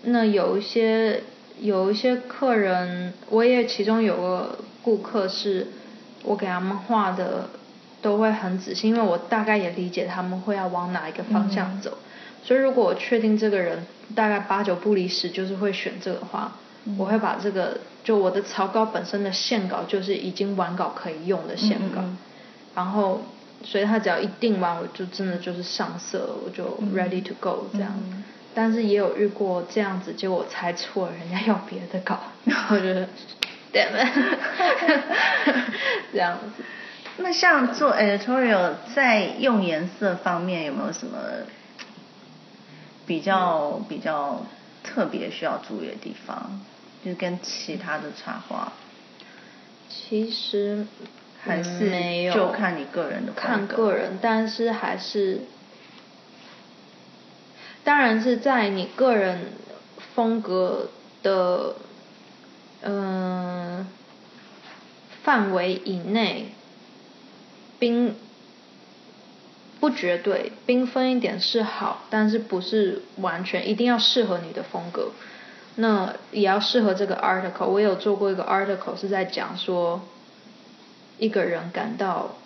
[0.02, 1.22] 那有一些
[1.60, 5.68] 有一些客人，我也其中有个顾客是，
[6.24, 7.50] 我给他们画的
[8.00, 11.98] 都会很仔细，因为我大概也理解他们会要往哪一个方向走，
[12.42, 16.52] 所以如果我确定这个人大概八九不离十就是会选这个的话，
[16.96, 22.18] 我会把这个就我的草稿本身的线稿就是已经完稿可以用的线稿，嗯嗯嗯。
[22.74, 23.22] 然后
[23.62, 26.64] 所以他只要一定完，我就真的就是上色，我就
[26.96, 27.92] ready to go 这样。
[28.50, 32.18] 嗯但是也有遇过这样子，结果我猜错了，人家要别的稿，
[32.70, 33.06] 我觉得
[33.72, 34.08] damn it，
[36.12, 36.62] 这样子。
[37.18, 41.18] 那像做 editorial 在用颜色方面有没有什么
[43.06, 44.44] 比较、比较
[44.82, 46.60] 特别需要注意的地方？
[47.04, 48.72] 就是跟其他的插画，
[49.88, 50.86] 其实
[51.42, 55.40] 还是嗯没有就看你个人的风看个人，但是还是，
[57.84, 59.52] 当然是在你个人
[60.14, 60.88] 风格
[61.22, 61.74] 的
[62.82, 63.86] 嗯、
[65.22, 66.52] 范围以内，
[67.78, 68.12] 缤
[69.78, 75.10] 不绝对，缤纷一点是好，但是不是完全一定要适合你的风格。
[75.76, 77.66] 那也要适合这个 article。
[77.66, 80.00] 我有做过一个 article 是在讲说，
[81.18, 82.36] 一个人感到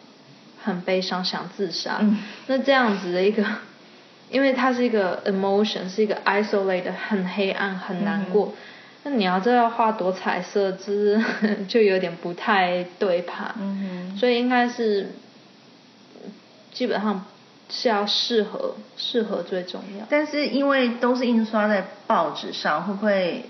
[0.62, 1.98] 很悲伤，想自杀。
[2.00, 2.18] 嗯
[2.48, 3.44] 那这样子的一个，
[4.30, 8.52] 因为它是一个 emotion，是一个 isolated，很黑暗，很难过。
[9.04, 11.22] 那你要这要画多彩色，之
[11.68, 13.54] 就有点不太对盘。
[13.58, 15.10] 嗯所以应该是
[16.72, 17.24] 基本上
[17.68, 20.06] 是要适合，适合最重要。
[20.08, 23.44] 但是因为都是印刷在报纸上，会不会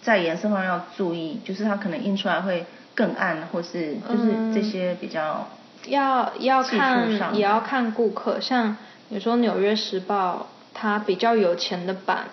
[0.00, 1.40] 在颜色方面要注意？
[1.44, 5.48] 就是它可能印出来会更暗，或是就是这些比较
[5.86, 8.76] 要要看也要看顾客，像
[9.12, 12.26] 你说《纽约时报》，它比较有钱的版，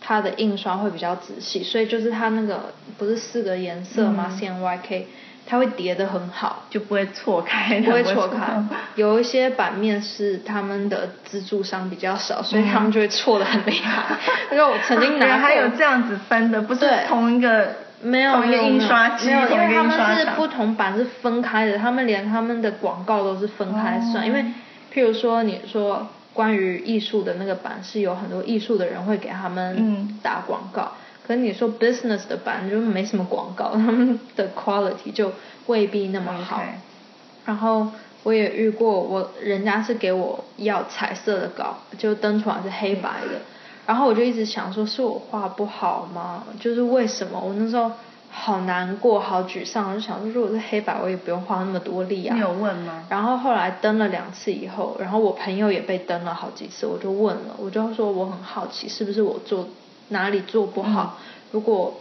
[0.00, 5.08] 它的印刷会比较仔细，所以就是它那个不是四个颜色吗、嗯 c N Y K，
[5.46, 8.62] 它会叠得很好，就不会错开，不会错错开。
[8.94, 14.16] 有一些版面是他们的资助商比较少，所以他们就会错得很厉害。
[14.50, 24.24] 因为我曾经拿过，还有这样子分的，不是同一个没有同一个没有印刷机，没有，因为他们是不同版是分开的，他们连他们的广告都是分开算。
[24.24, 24.42] 哦因为
[24.94, 30.92] 譬如说你说关于艺术的那个版是有很多艺术的人会给他们嗯打广告，
[31.26, 35.32] 可是你说 business 的版就没什么广告，他们的 quality 就
[35.66, 36.62] 未必那么好。
[37.44, 37.88] 然后
[38.22, 43.40] 我也遇过，我人家是给我要彩色的稿，就登出来是黑白的，
[43.86, 46.44] 然后我就一直想说，是我画不好吗？
[46.60, 47.40] 就是为什么？
[47.40, 47.90] 我那时候
[48.34, 52.34] 好难过，好沮丧，我就想说，如果是黑白，我也不用花那么多力啊。
[52.34, 53.04] 你有问吗？
[53.10, 59.68] 然后后来登了两次以后，然后我朋友也被登了好几次，我就问了，我就说我很好奇，是不是我做
[60.08, 61.18] 哪里做不好？
[61.50, 62.00] 如果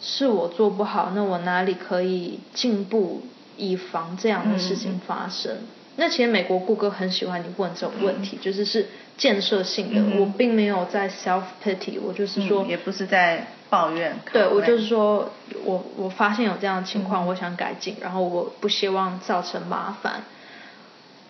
[0.00, 3.22] 是我做不好，那我哪里可以进步，
[3.56, 5.56] 以防这样的事情发生？
[5.96, 8.86] 那其实美国顾客很喜欢你问这种问题，就是是
[9.20, 12.64] 建设性的，嗯我并没有在 self pity，我就是说。
[12.64, 14.16] 嗯也不是在抱怨。
[14.32, 15.30] 对，我就是是说，
[15.62, 20.22] 我我发现有这样的情况，我想改进，然后我不希望造成麻烦。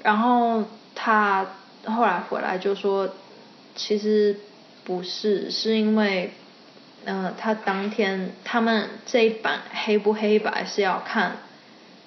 [0.04, 0.62] 然后
[0.94, 1.46] 他
[1.84, 3.10] 后来回来就说，
[3.74, 4.36] 其实
[4.84, 6.30] 不是，是因为，
[7.04, 11.38] 呃，他当天他们这一版黑不黑白是要看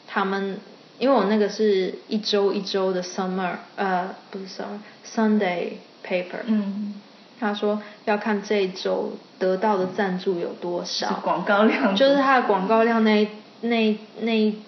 [0.07, 0.59] 他们，
[1.03, 6.93] 因为我那个是一周一周的 summer，呃，不是 summer Sunday paper，嗯，
[7.41, 13.27] 他说要看这一周得到的赞助有多少，广告量，就是他的广告量那一
[13.59, 14.61] 那一那一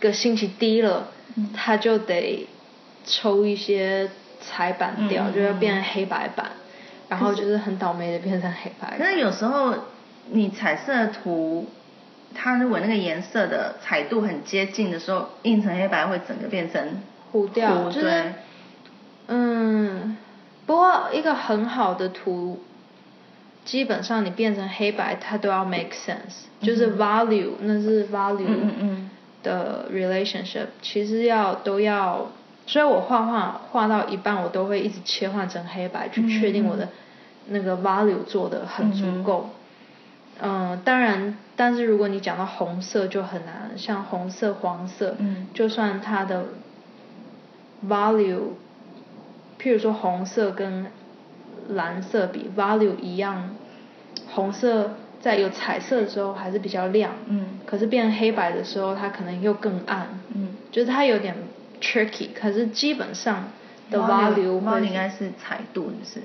[0.00, 1.50] 个星期低了，嗯。
[1.54, 2.48] 他就得
[3.04, 4.08] 抽一些
[4.40, 6.52] 彩版掉，就要变成黑白版，
[7.10, 8.98] 然后就是很倒霉的变成黑白版。
[8.98, 9.74] 可是有时候
[10.30, 11.68] 你彩色图，
[12.34, 17.00] 它如果那个颜色的彩度很接近的时候，印成黑白会整个变成
[17.32, 18.32] 糊掉，糊就是对。
[19.28, 20.16] 嗯，
[20.66, 22.60] 不过一个很好的图，
[23.64, 29.10] 基本上你变成黑白，它都要 make sense，、就是 value，那是 value 嗯嗯嗯。
[29.42, 32.30] 的 relationship，其实要都要，
[32.66, 36.88] 所以我画画画到一半，我都会一直切换成黑白，去确定我的
[37.48, 39.50] 那个 value 做的很足够。
[40.40, 46.46] 嗯，当然，但是如果你讲到红色就很难，像红色、黄色，嗯就算它的
[47.88, 48.40] value，
[49.60, 50.86] 譬如说红色跟
[51.68, 53.50] 蓝色比 value 一样，
[54.28, 61.34] 红色在有彩色的时候还是比较亮，嗯可是变黑白的时候，它可能又更暗，嗯就是它有点
[61.80, 63.44] tricky，可是基本上
[63.90, 66.22] 的 value 会应该是彩度，是不是？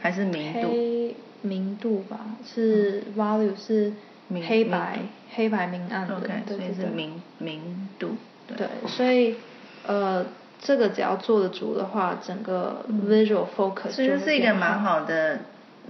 [0.00, 0.68] 还是明度？
[0.68, 3.96] 黑明度吧，是 value 是明
[4.30, 4.98] 黑白
[5.34, 8.16] 黑白明暗对对对所以是明明度。
[8.46, 9.36] 对，所以
[9.86, 10.24] 呃，
[10.60, 15.40] 这个只要做得足的话，整个 visual focus 所以这就是一个蛮好的、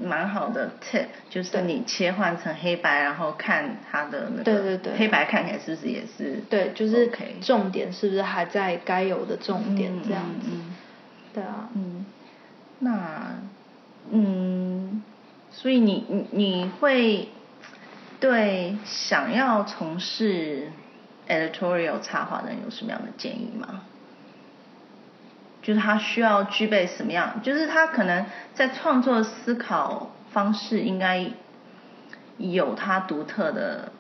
[0.01, 4.93] 蛮好的 tip，就是你切换成黑白，然后看它的那个对对对。
[4.97, 7.11] 黑白看起来是不是也是对，就是
[7.41, 10.49] 重点是不是还在该有的重点这样子？
[10.51, 10.74] 嗯。
[11.32, 12.07] 对啊，嗯，
[12.78, 13.35] 那
[14.12, 15.03] 嗯，
[15.51, 17.28] 所以你你你会
[18.25, 20.68] 对想要从事
[21.29, 23.83] editorial 插画的人有什么样的建议吗？
[25.61, 27.43] 就是他需要具备什么样？
[27.43, 31.27] 就是他可能在创作思考方式应该
[32.39, 33.93] 有他独特的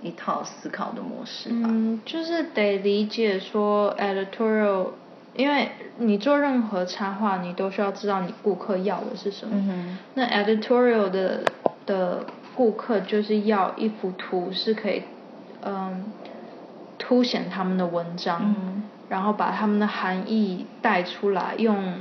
[0.00, 1.68] 一套思考的模式吧。
[1.70, 4.92] 嗯，就是得理解说 editorial，
[5.36, 9.54] 因为你做任何插画，你都需要知道你顾客要的是什么。
[9.54, 11.44] 嗯哼那 editorial 的
[11.84, 12.24] 的
[12.54, 15.02] 顾客就是要一幅图是可以，
[15.62, 16.04] 嗯，
[16.98, 21.96] 凸显他们的文章，嗯然后把他们的含义带出来，用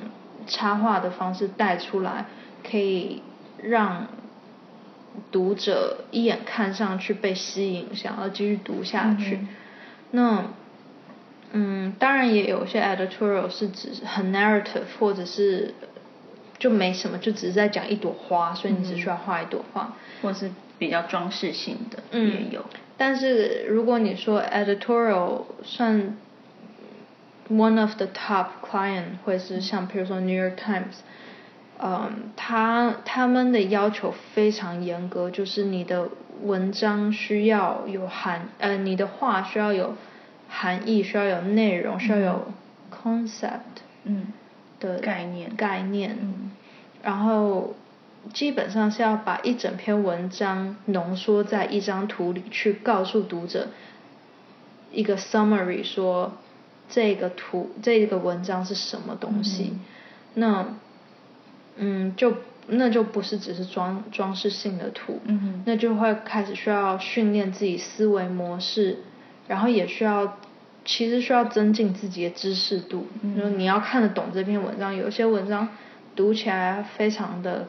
[0.47, 2.25] 插画的方式带出来，
[2.69, 3.21] 可以
[3.61, 4.07] 让
[5.31, 9.35] 读者一眼看上去被吸引，想要继续读下去。
[9.35, 9.47] 嗯
[10.15, 10.43] 那
[11.55, 15.73] 嗯，当然也有些 editorial 是指很 narrative，或者是
[16.63, 19.93] 就没什么，就只是在讲一朵花，所以你只需要画一朵花。
[20.21, 20.49] 或是
[20.79, 22.31] 比较装饰性的嗯。
[22.31, 22.63] 也有。
[22.95, 26.15] 但是如果你说 editorial 算
[27.49, 31.03] one of the top client，会是像比如说 New York Times，
[31.79, 36.07] 嗯，他他们的要求非常严格，就是你的
[36.43, 39.97] 文章需要有含，呃，你的话需要有
[40.47, 42.47] 含义，需要有内容，需要有
[42.89, 44.27] concept 嗯。
[44.79, 45.49] 的概念。
[45.55, 46.51] 概念，嗯
[47.03, 47.75] 然后
[48.33, 53.67] 基本上是要把一整篇文章浓缩在一张图里，去告诉读者
[54.91, 56.33] 一个 summary，说
[56.89, 59.73] 这个图这个文章是什么东西。
[59.73, 59.79] 嗯。
[60.35, 60.65] 那
[61.75, 62.37] 嗯，就
[62.67, 65.19] 那就不是只是装装饰性的图，
[65.65, 68.99] 那就会开始需要训练自己思维模式，
[69.47, 70.37] 然后也需要
[70.85, 73.35] 其实需要增进自己的知识度，嗯。
[73.35, 75.67] 就是你要看得懂这篇文章，有些文章
[76.15, 77.67] 读起来非常的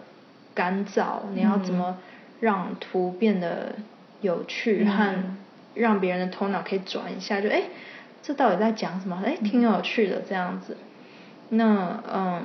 [0.55, 1.99] 干燥，你要怎么
[2.40, 3.74] 让图变得
[4.20, 5.14] 有趣嗯和
[5.74, 7.62] 让别人的头脑可以转一下，就哎，
[8.22, 9.22] 这到底在讲什么？
[9.24, 10.76] 哎，挺有趣的这样子。
[11.51, 12.42] 那嗯，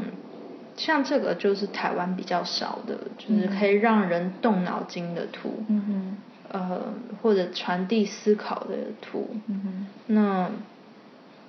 [0.76, 6.18] 像这个就是台湾比较少的，就是可以让人动脑筋的图，嗯
[6.52, 6.82] 呃，
[7.22, 9.30] 或者传递思考的图。
[9.48, 10.50] 嗯那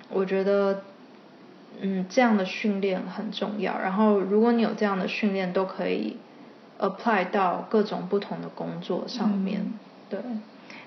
[0.09, 0.83] 我觉得，
[1.79, 3.79] 嗯，这样的训练很重要。
[3.79, 6.17] 然后，如果你有这样的训练，都可以
[6.79, 9.61] apply 到各种不同的工作上面。
[9.61, 9.73] 嗯
[10.09, 10.19] 对，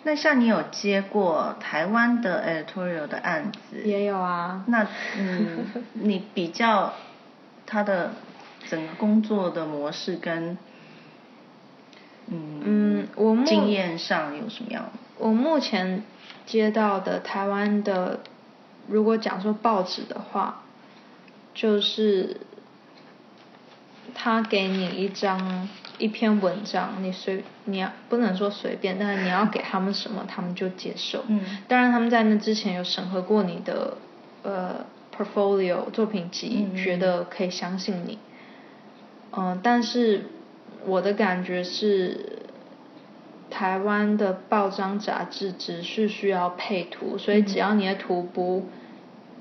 [0.02, 4.62] 那像你有接过台湾的 editorial 的案子，也有啊。
[4.66, 4.86] 那
[5.18, 5.64] 嗯，
[5.94, 6.92] 你比较
[7.64, 8.10] 他的
[8.68, 10.58] 整个工作的模式跟
[12.26, 14.90] 嗯嗯，我目经验上有什么样？
[15.16, 16.02] 我目前
[16.44, 18.20] 接到的台湾的，
[18.86, 20.63] 如果讲说报纸的话，
[21.54, 22.40] 就是
[24.14, 31.24] 他给你一张一篇文章，你随你要不能说随便，但是你要给他们什么，他们就接受。
[31.28, 33.96] 嗯当然他们在那之前有审核过你的
[34.42, 34.84] 呃
[35.16, 38.18] portfolio 作品集，嗯觉得可以相信你。
[39.36, 40.26] 嗯、但是
[40.84, 42.40] 我的感觉是，
[43.50, 48.68] 台湾的报章杂志只是需要配图，所以只要你的图不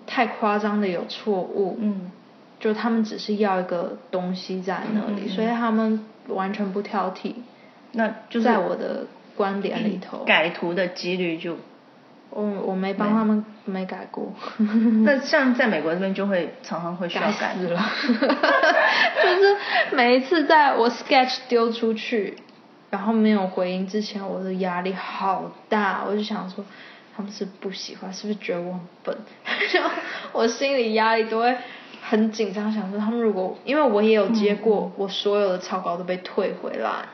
[0.05, 2.11] 太夸张的有错误，嗯
[2.59, 7.33] 就他们只是要一个东西在那里，所以他们完全不挑剔。
[7.91, 11.57] 那就是在我的观点里头，改图的几率就，
[12.29, 14.31] 我我没帮他们没改过，
[15.03, 17.81] 那像在美国这边就会常常会需要改死了，
[19.21, 19.57] 就是
[19.95, 22.37] 每一次在我 sketch 丢出去，
[22.89, 26.63] 然后没有回音之前，我的压力好大，我就想说。
[27.15, 29.17] 他们是不喜欢，是不是觉得我很笨？
[29.73, 29.89] 然后
[30.31, 31.55] 我心里压力都会
[32.01, 37.05] 很紧张，想说他们如果，因为我也有接过，我所有的草稿都被退回来，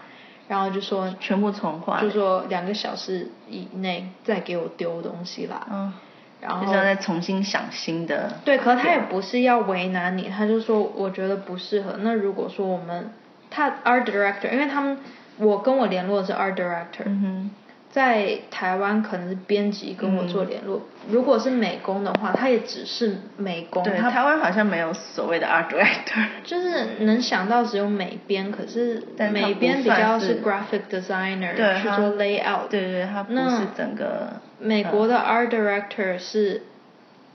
[0.48, 5.58] 然后就说全部重画就说两个小时以内再给我丢东西来。
[5.70, 5.94] 嗯
[6.42, 8.40] 然后就是要再重新想新的。
[8.46, 11.98] 对，可是他也不是要为难你，他就说我觉得不适合。
[12.00, 13.12] 那如果说我们
[13.50, 14.98] 他 art director，因为他们
[15.36, 17.52] 我跟我联络的是 art director，、嗯哼，
[17.92, 20.82] 在台湾可能是编辑跟我做联络。
[21.10, 26.24] 如果是美工的话，他也只是美工，对，台湾好像没有所谓的 art director。
[26.44, 32.68] 就是能想到只有美编，可是美编比较是 graphic designer 对去做 layout。
[32.70, 36.62] 对对对，它不那是整个美国的 art director 是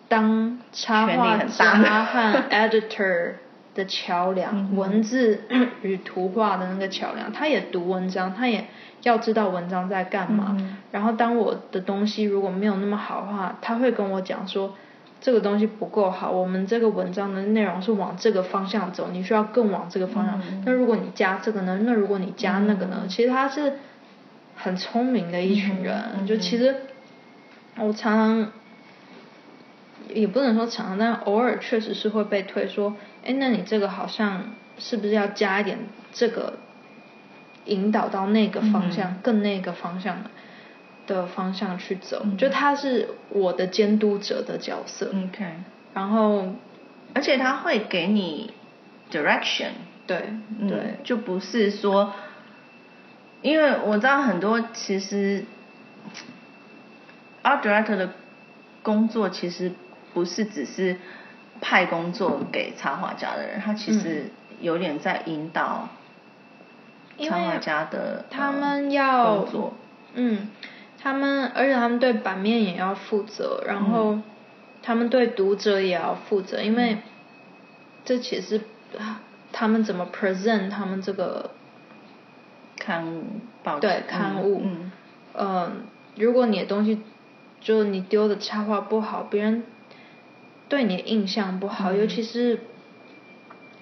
[0.07, 3.33] 当插画家和 editor
[3.75, 5.41] 的桥梁，文字
[5.83, 7.33] 与图画的那个桥梁。
[7.33, 8.67] 他也读文章，他也
[9.09, 10.57] 要知道文章在干嘛。
[10.59, 14.75] 嗯然后当我的东西如果没有那么好的话，他会跟我讲说。
[15.21, 20.39] 这个东西不够好，我们这个文章的内容是往这个方向走，你需要更往这个方向。
[20.39, 21.81] 嗯那如果你加这个呢？
[21.83, 23.07] 那如果你加那个呢？
[23.09, 23.79] 其实他是
[24.55, 26.77] 很聪明的一群人，嗯就其实
[27.79, 28.53] 我常常
[30.11, 32.95] 也不能说常常，但偶尔确实是会被推说，
[33.25, 34.43] 哎，那你这个好像
[34.77, 35.79] 是不是要加一点
[36.13, 36.59] 这个
[37.67, 40.31] 引导到那个方向，更那个方向的
[41.07, 42.25] 的方向去走？
[42.39, 45.45] 就他是我的监督者的角色，OK，
[45.93, 46.55] 然后
[47.15, 48.53] 而且他会给你
[49.11, 49.71] direction，
[50.07, 50.69] 对嗯。
[50.69, 52.13] 对，就不是说，
[53.43, 55.45] 因为我知道很多其实
[57.43, 58.11] art director 的
[58.83, 59.73] 工作其实
[60.15, 60.97] 不是只是
[61.61, 64.25] 派工作给插画家的人，他其实
[64.61, 65.89] 有点在引导
[67.19, 69.75] 插画家的他呃们要工作，
[70.15, 70.49] 嗯，
[71.01, 74.19] 他们而且他们对版面也要负责，然后
[74.83, 76.99] 他们对读者也要负责，因为
[78.05, 78.61] 这其实
[78.99, 79.21] 啊
[79.53, 81.51] 他们怎么 present 他们这个
[82.77, 83.25] 刊物
[83.63, 84.93] 报对刊物，嗯
[85.35, 85.73] 嗯，
[86.17, 87.01] 如果你的东西
[87.61, 89.63] 就你丢的插画不好，别人
[90.69, 92.61] 对你的印象不好，尤其是，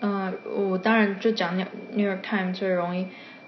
[0.03, 3.07] 嗯、我当然就讲 New New York Times 最容易，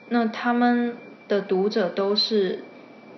[0.08, 0.96] 那他们
[1.28, 2.62] 的读者都是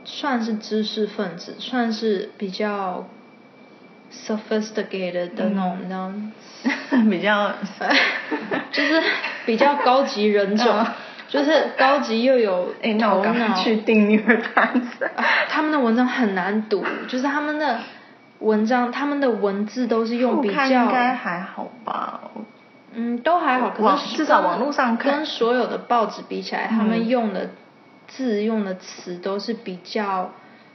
[0.04, 3.06] 算是知识分子，算是比较
[4.10, 6.32] sophisticated 的那种，你知道吗？
[6.90, 7.52] 嗯，比较
[8.72, 9.02] 就是
[9.44, 10.86] 比较高级人种嗯，
[11.28, 13.54] 就是高级又有 哎，那我头脑。
[13.54, 14.86] 去订 New York Times。
[15.48, 17.80] 他们的文章很难读，就是他们的
[18.38, 22.20] 文章，他们的文字都是用比较应该还好吧？
[22.98, 27.50] 嗯，都还好，可是至少跟网络上看跟所有的报纸比起来，他嗯们用的
[28.08, 30.32] 字用的词都是比较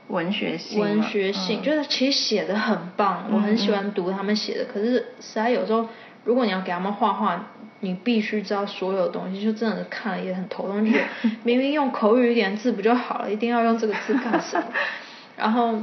[0.07, 4.65] 文学性，文学性，嗯就是其实写的很棒，我很喜嗯欢读他们写的。
[4.65, 5.87] 可是实在有时候，
[6.23, 7.47] 如果你要给他们画画，
[7.79, 14.65] 你必须知道所有东西，就真的看了也很头痛，就觉得 明明用口语一点字不就好了，一定要用这个字干什么？
[15.37, 15.79] 然后，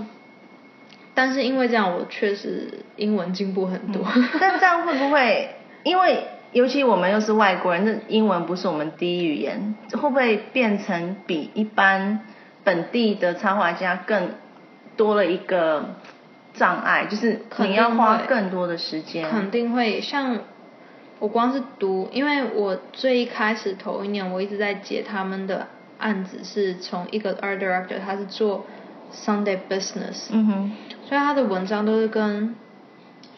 [1.15, 4.07] 但是因为这样，我确实英文进步很多。
[4.39, 5.57] 但这样会不会？
[5.89, 12.21] 因为尤其我们又是外国人，那英文不是我们第一语言，会不会变成比一般
[12.63, 14.33] 本地的插画家更
[14.97, 15.95] 多了一个
[16.53, 17.07] 障碍？
[17.07, 19.31] 就是肯定你要花更多的时间。
[19.31, 20.41] 肯定会像
[21.19, 25.67] 我光是读，因为我最一开始头一年我一直在接他们的
[25.99, 28.67] 案子，是从一个 art director，他是做
[29.13, 30.73] Sunday business，、嗯哼，
[31.09, 32.55] 所以他的文章都是跟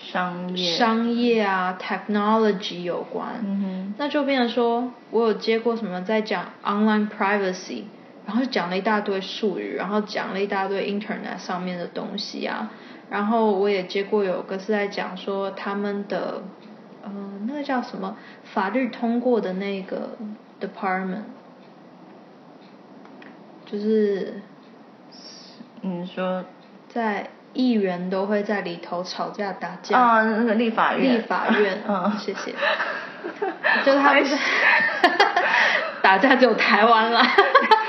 [0.00, 0.76] 商业。
[0.76, 3.94] 商业啊 technology 有关。
[3.98, 7.84] 那就变成说，我有接过什么在讲 online privacy，
[8.26, 12.70] 然后讲了一大堆术语，然后讲了一大堆 internet 上面的东西啊，
[13.10, 16.42] 然后我也接过有个是在讲说他们的，
[17.02, 17.10] 呃，
[17.46, 20.16] 那个叫什么法律通过的那个
[20.60, 21.24] department，
[23.66, 24.40] 就是
[25.82, 26.44] 你说
[26.88, 29.98] 在议员都会在里头吵架打架。
[29.98, 31.14] 啊，那个立法院。
[31.14, 32.54] 立法院， 嗯，谢谢。
[33.84, 34.36] 就是他们是
[36.02, 37.22] 打架只有台湾啦。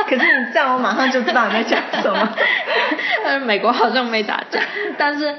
[0.07, 2.29] 可是你这样，我马上就知道你在讲什么。
[3.23, 4.59] 但是美国好像没打架，
[4.97, 5.35] 但是，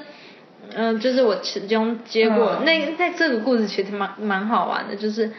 [0.74, 5.30] 嗯、就是我其中接过、嗯那那这个故事其实蛮蛮好玩的，就是，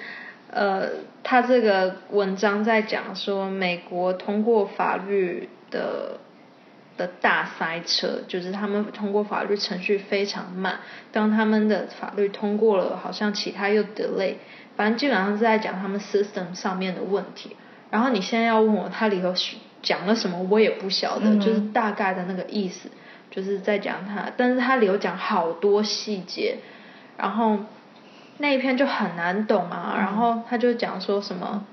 [0.51, 0.87] 呃，
[1.23, 6.19] 他这个文章在讲说美国通过法律的
[6.97, 10.79] 的大塞车，就是他们通过法律程序非常慢，
[11.11, 14.35] 当他们的法律通过了，好像其他又 delay，
[14.75, 17.55] 反正基本上是在讲他们 system 上面的问题。
[17.89, 19.33] 然后你现在要问我它里头
[19.81, 21.39] 讲了什么，我也不晓得，嗯。
[21.39, 22.89] 就是大概的那个意思，
[23.29, 26.57] 就是在讲它，但是它里头讲好多细节，
[27.17, 27.59] 然后
[28.37, 31.65] 那一篇就很难懂啊，然后他就讲说什么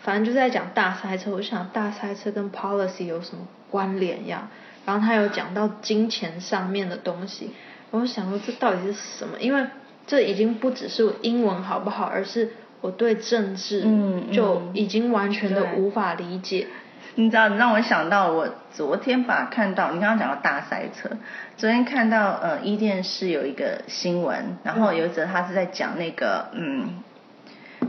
[0.00, 4.50] 反正就是在讲大塞车，我就想大塞车跟 policy 有什么关联呀？
[4.84, 7.50] 然后他有讲到金钱上面的东西，
[7.90, 9.38] 我想说这到底是什么？
[9.40, 9.66] 因为
[10.06, 12.50] 这已经不只是英文好不好，而是
[12.80, 13.84] 我对政治
[14.32, 16.66] 就已经完全的无法理解。
[17.14, 21.10] 你知道，你让我想到我昨天吧看到，你刚刚讲到大塞车，
[21.56, 27.02] 昨天看到呃伊甸市有一个新闻，然后有一则他是在讲那个嗯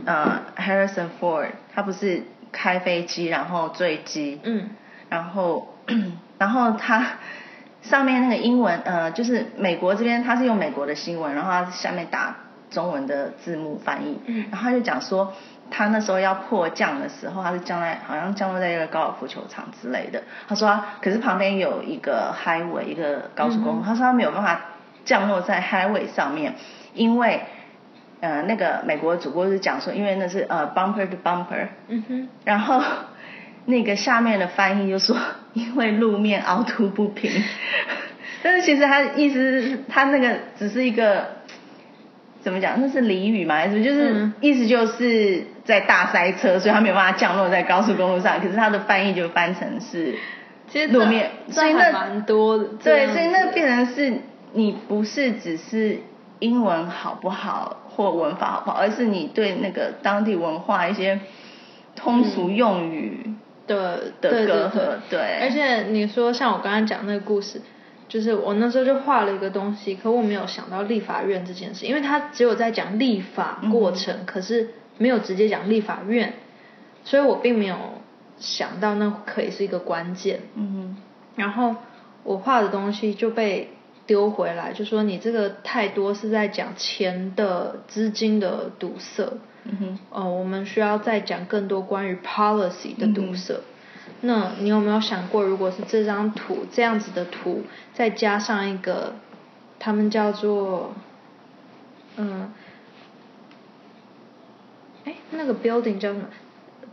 [0.05, 4.69] 呃 Harrison Ford，他不是开飞机然后坠机，嗯，
[5.09, 5.72] 然后
[6.37, 7.05] 然后他
[7.81, 12.35] 上面那个英文呃就是美国这边他是用美国的新闻，然后他下面打
[12.69, 15.33] 中文的字幕翻译，嗯，然后他就讲说。
[15.71, 20.21] 他那时候要迫降的时候，他是降在好像降落在一个高尔夫球场之类的。
[20.47, 23.81] 他说，可是旁边有一个 highway，一个高速公路。
[23.81, 24.59] 他说他没有办法
[25.03, 26.53] 降落在 highway 上面，
[26.93, 27.41] 因为
[28.19, 31.69] 呃那个美国主播是讲说，因为那是呃 bumper to bumper。
[31.87, 32.29] 嗯哼。
[32.43, 32.79] 然后
[33.65, 35.17] 那个下面的翻译就说，
[35.53, 37.31] 因为路面凹凸不平。
[38.43, 41.41] 但是其实他意思是，他那个只是一个。
[42.41, 42.81] 怎么讲？
[42.81, 43.55] 那是俚语嘛？
[43.55, 48.41] 还是就是意思就是在大塞车，所以他没有办法降落在高速公路上。
[48.41, 50.13] 可是他的翻译就翻成是
[50.67, 52.65] 其实路面，所以那蛮多的。
[52.83, 54.13] 对，所以那变成是
[54.51, 55.99] 你不是只是
[56.39, 61.21] 英文好不好或文法好不好，而是你对那个当地文化一些
[61.95, 63.35] 通俗用语
[63.67, 64.97] 的的隔阂。
[65.09, 67.61] 对，而且你说像我刚才讲那个故事。
[68.09, 76.33] 就是我那时候就画了一个东西，可我没有想到立法院这件事，因为他只有在讲立法过程，可是没有直接讲立法院，
[77.03, 77.75] 所以我并没有
[78.37, 80.41] 想到那可以是一个关键。
[80.53, 80.95] 嗯
[81.35, 81.75] 然后
[82.23, 83.69] 我画的东西就被
[84.05, 89.39] 丢回来，就说你这个太多是在讲钱的资金的堵塞。
[89.65, 89.99] 嗯哼。
[90.09, 93.61] 哦，我们需要再讲更多关于 policy 的堵塞。
[94.21, 99.15] 那你有没有想过，如果是这张图这样子的图，再加上一个，
[99.79, 100.93] 他们叫做，
[102.15, 102.51] 嗯，
[105.03, 106.25] 哎，那个 building 叫什么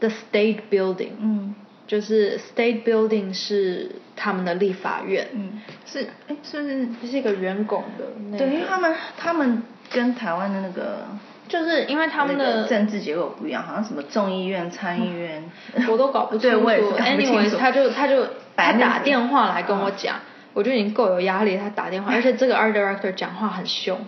[0.01, 1.13] ？The State Building。
[1.21, 1.55] 嗯。
[1.87, 5.29] 就是 State Building 是他们的立法院。
[5.33, 5.61] 嗯。
[5.87, 6.89] 是，哎，是不是？
[7.03, 8.39] 这是一个圆拱的。
[8.39, 11.07] 对，因为他们他们跟台湾的那个。
[11.51, 15.51] 就是因为他们的政治结构不一样，好像什么众议院、参议院，
[15.91, 16.57] 我都搞不清楚。
[16.97, 18.25] Anyway，他就他就
[18.57, 20.21] 他打电话来跟我讲，
[20.55, 21.57] 我就已经够有压力。
[21.57, 23.99] 他打电话，而且这个 art director 讲话很凶，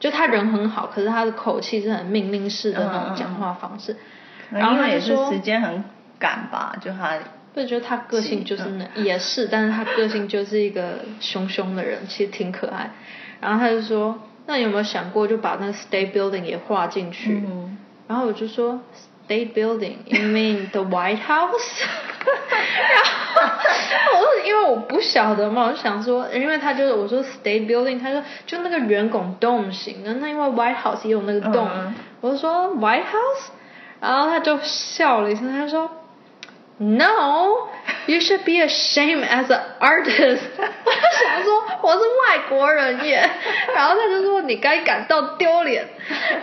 [0.00, 3.94] 就他人很好，可是他的口气是很命令式的那种讲话方式。
[4.50, 5.84] 然后他也是时间很
[6.18, 7.18] 赶吧，就他。
[7.54, 12.90] 不觉得他个性就是那也是，但是他个性就是一个凶凶的人，其实挺可爱。
[13.42, 14.18] 然后他就说。
[14.46, 17.42] 那有没有想过就把那个 state building 也画进去？
[17.46, 17.78] 嗯、
[18.08, 18.80] 然后我就说
[19.26, 21.82] state building，you mean the White House？
[22.26, 33.50] 然后我说因为我不晓得嘛，我就想说，因为他就是我说 state building，他说就那个圆拱 dome 型的，那因为 White House 也有那个 dome，我就说 White House，
[34.00, 35.90] 然后他就笑了一声，他说。
[36.78, 37.68] No,
[38.06, 40.40] you should be ashamed as an artist。
[40.84, 43.28] 我就想说我是外国人耶，
[43.74, 45.86] 然后他就说你该感到丢脸。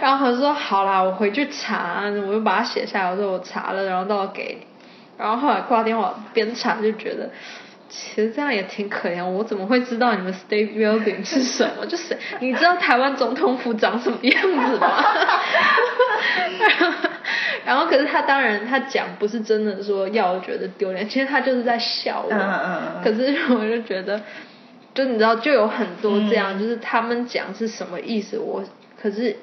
[0.02, 3.12] 然后他说好啦，我回去查，我就把它写下来。
[3.12, 4.68] 我说我查了，然后到给你。
[5.18, 7.30] 然后后来挂电话边查就觉得，
[7.90, 9.26] 其实这样也挺可怜。
[9.26, 11.86] 我怎么会知道你们 state building 是什么？
[11.86, 15.04] 就是你知道台湾总统府长什么样子吗？
[17.70, 22.34] 然后，可是他当然，他讲不是真的说要觉得丢脸，其实他就是在笑我。
[22.34, 23.04] 嗯嗯嗯。
[23.04, 24.20] 可是我就觉得，
[24.96, 28.64] 就你知道，就有很多这样，就是他们讲是什么意思，我
[29.00, 29.36] 可是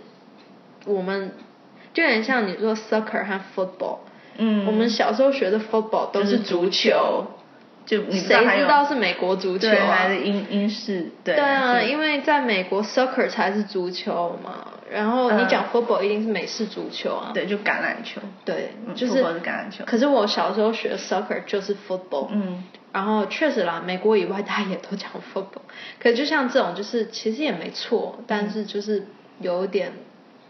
[0.87, 1.31] 我们
[1.95, 3.99] 就有点像你说 soccer 和 football。
[4.39, 4.67] 嗯。
[4.67, 7.27] 我们小时候学的 football 都是足球。
[7.87, 9.95] 就谁知道是美国足球啊？
[9.95, 11.13] 还是英英式？
[11.23, 11.37] 对。
[11.37, 14.73] 对啊，因为在美国 soccer 才是足球嘛。
[14.91, 19.85] 然后你讲 football 一定是美式足球啊，对，就橄榄球，对，就是橄榄球。
[19.85, 25.63] 可是我小时候学 soccer 就是 football，嗯，然后确实啦，美国以外大家也都讲 football，
[26.01, 29.07] 可就像这种就是其实也没错，但是就是
[29.41, 29.93] 有点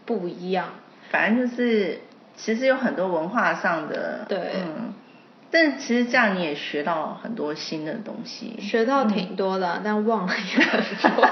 [0.05, 0.69] 不一样。
[1.09, 2.01] 反正就是
[2.35, 4.93] 其实有很多文化上的，对，嗯。
[5.49, 11.29] 但其实这样你也学到很多新的东西，学到挺多的，但忘了也很多。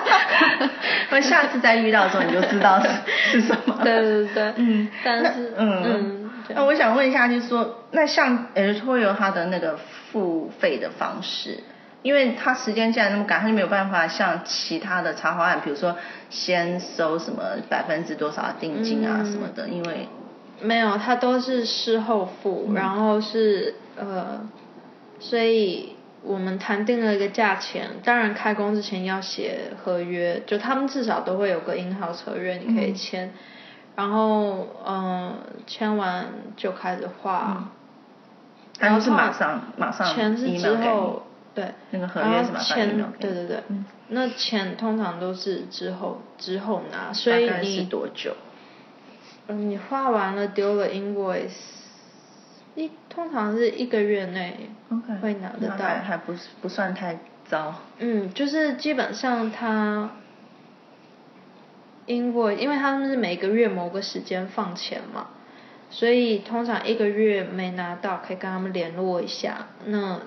[1.12, 2.90] 那下次再遇到的时候你就知道是
[3.32, 3.80] 是什么。
[3.84, 5.84] 对对对，嗯，但是嗯。
[5.84, 9.78] 嗯，那我想问一下，就是说，那像 editorial 它的那个
[10.12, 11.64] 付费的方式，
[12.04, 15.98] 因为它时间既然那么赶，它就没有办法像其他的插画案，比如说
[16.30, 20.08] 先收什么百分之多少定金啊什么的，因为
[20.62, 24.48] 没有，他都是事后付，然后是呃，
[25.20, 27.92] 所以我们谈定了一个价钱。
[28.04, 33.34] 当然开工之前要写合约，就他们至少都会有个 in house 合约，你可以签。
[33.96, 35.38] 然后嗯，
[35.68, 36.26] 签完
[36.56, 37.70] 就开始画。
[38.80, 42.78] 然后是马上马上钱是之后对，那个合约是马上
[43.20, 43.64] 对对对，
[44.10, 48.36] 那钱通常都是之后之后拿，所以你多久？
[49.48, 51.52] 嗯，你画完了丢了 invoice，
[52.76, 54.70] 一通常是一个月内
[55.22, 57.76] 会拿得到，还不不算太糟。
[58.00, 60.10] 嗯，就是基本上他
[62.08, 65.28] invoice，因为他们是每个月某个时间放钱嘛，
[65.90, 69.68] 所以通常一个月没拿到，可以跟他们联络一下。
[69.86, 70.22] 那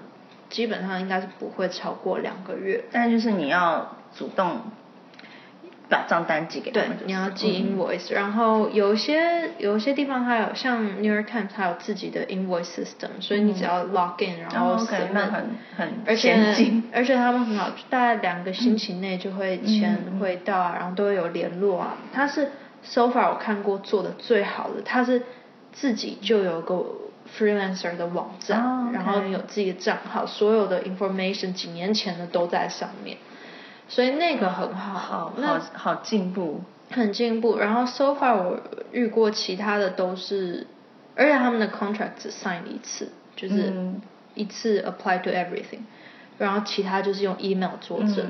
[0.48, 2.84] 基本上应该是不会超过两个月。
[2.92, 4.60] 但就是你要主动。
[5.88, 6.96] 把账单寄给他们。
[6.98, 16.34] 对，你要寄 invoice，然后有些有些地方还有像 New York Times 它有自己的 invoice system，所以你只要 log in，然后 submit，很很而且
[16.92, 21.96] 而且他们很好，大概两个星期内就会钱会到啊，然后都会有联络啊。
[22.12, 22.50] 它是
[22.82, 25.22] so far 我看过做的最好的，它是
[25.72, 26.84] 自己就有个
[27.38, 33.16] freelancer 的网站，然后你有自己的账号，所有的 information 几年前的都在上面。
[33.88, 36.60] 所以那个很好，好，好，好进步，
[36.90, 37.56] 很进步。
[37.56, 38.60] 然后 so far 我
[38.92, 40.66] 遇过其他的都是，
[41.16, 43.72] 而且他们的 contract 只 sign 一次，就是
[44.34, 45.80] 一次 apply to everything，
[46.36, 48.26] 然后其他就是用 email 作证。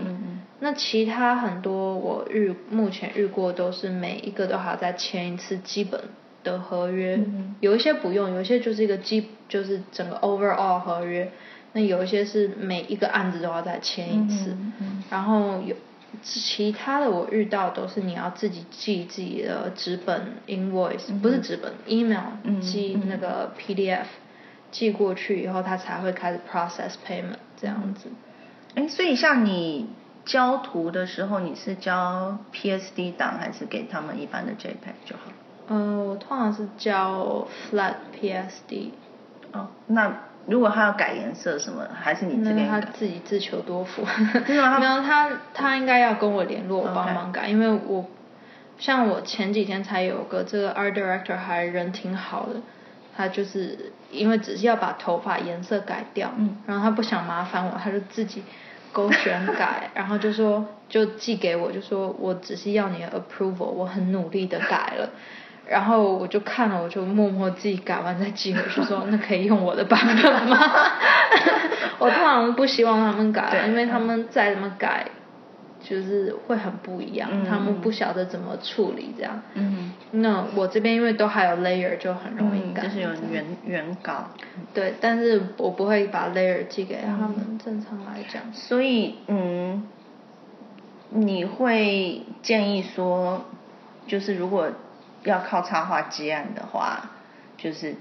[0.60, 6.00] 那其他很多我遇目前遇过都是每一个都还要再签一次基本
[6.44, 7.20] 的合约，
[7.60, 11.30] 有一些不用，有一些就是一个基就是整个 overall 合约。
[11.78, 14.56] 那有一些是每一个案子都要再签一次，
[15.10, 15.76] 然后有
[16.24, 24.06] 其他的我遇到都是你要自己寄自己的纸本 invoice，不是纸本 email，寄那个 PDF
[24.72, 28.10] 寄过去以后，他才会开始 process payment 这样子。
[28.74, 29.88] 哎，所以像你
[30.24, 35.30] 交图的时候，你是交 PSD 档还是给他们一般的 JPEG 就好？
[35.68, 38.88] 嗯，我通常是交 flat PSD。
[39.52, 40.24] 哦，那。
[40.48, 44.02] 如果他要改颜色什么，还是你这边他自己自求多福。
[44.48, 48.06] 没有他，他应该要跟我联络，我帮忙改，因为我
[48.78, 52.60] 像我前几天才有个这个 art director 还人挺好的，
[53.16, 56.32] 他就是因为只是要把头发颜色改掉，
[56.66, 58.42] 然后他不想麻烦我，他就自己
[58.92, 65.10] 勾选改， 然后就说就寄给我，就说我只是要你的 approval，我很努力的改了。
[65.68, 70.58] 然后我就看了，我就默默自己改完再寄回去，说那可以用我的版本吗？
[72.00, 75.06] 我通常不希望他们改，因为他们再怎么改，
[75.82, 79.42] 就是会很不一样，他们不晓得怎么处理这样。
[79.54, 79.92] 嗯。
[80.12, 82.84] 那我这边因为都还有 layer，就很容易改。
[82.84, 84.30] 就是有原原稿。
[84.72, 87.58] 对，但是我不会把 layer 寄给他们。
[87.62, 88.42] 正常来讲。
[88.54, 89.82] 所以，嗯，
[91.10, 93.44] 你会建议说，
[94.06, 94.70] 就是如果。
[95.24, 97.10] 要靠插画接案的话，
[97.56, 97.96] 就是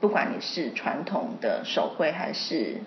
[0.00, 2.78] 不管你是传统的手绘还是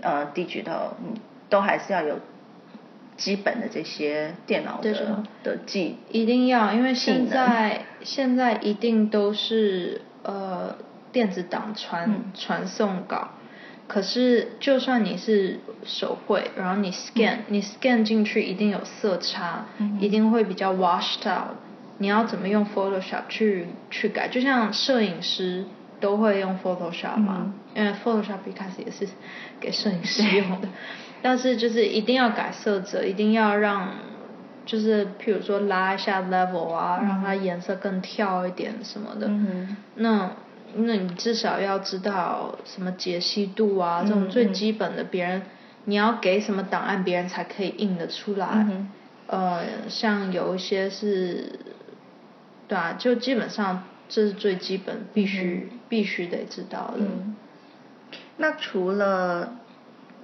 [0.00, 1.14] 呃 digital，嗯，
[1.48, 2.20] 都还是要有
[3.16, 5.56] 基本的这些电脑的的。
[5.66, 10.76] 技，一定要，因为现在现在一定都是呃
[11.12, 13.30] 电子档传传送稿，
[13.88, 19.66] 可是就算你是手绘，然后你 scan 你 scan 进去一定有色差，
[19.98, 21.56] 一定会比较 washed out。
[21.98, 24.28] 你要怎么用 Photoshop 去去改？
[24.28, 25.64] 就像摄影师
[25.98, 29.08] 都会用 Photoshop 嘛，因为 Photoshop 一开始也是
[29.58, 30.68] 给摄影师用的。
[31.22, 33.94] 但是就是一定要改色泽，一定要让
[34.66, 39.30] 就是譬如说拉一下 level 啊，让它颜色更跳一点什么的。
[39.94, 40.32] 那
[40.74, 45.42] 那你至少要知道什么解析度啊，这种最基本的，别人
[45.86, 48.66] 你要给什么档案，别人才可以印得出来。
[49.28, 51.58] 呃，像有一些是。
[52.68, 57.00] 对啊，就基本上这是最基本，必须必须得知道的。
[58.36, 59.54] 那除了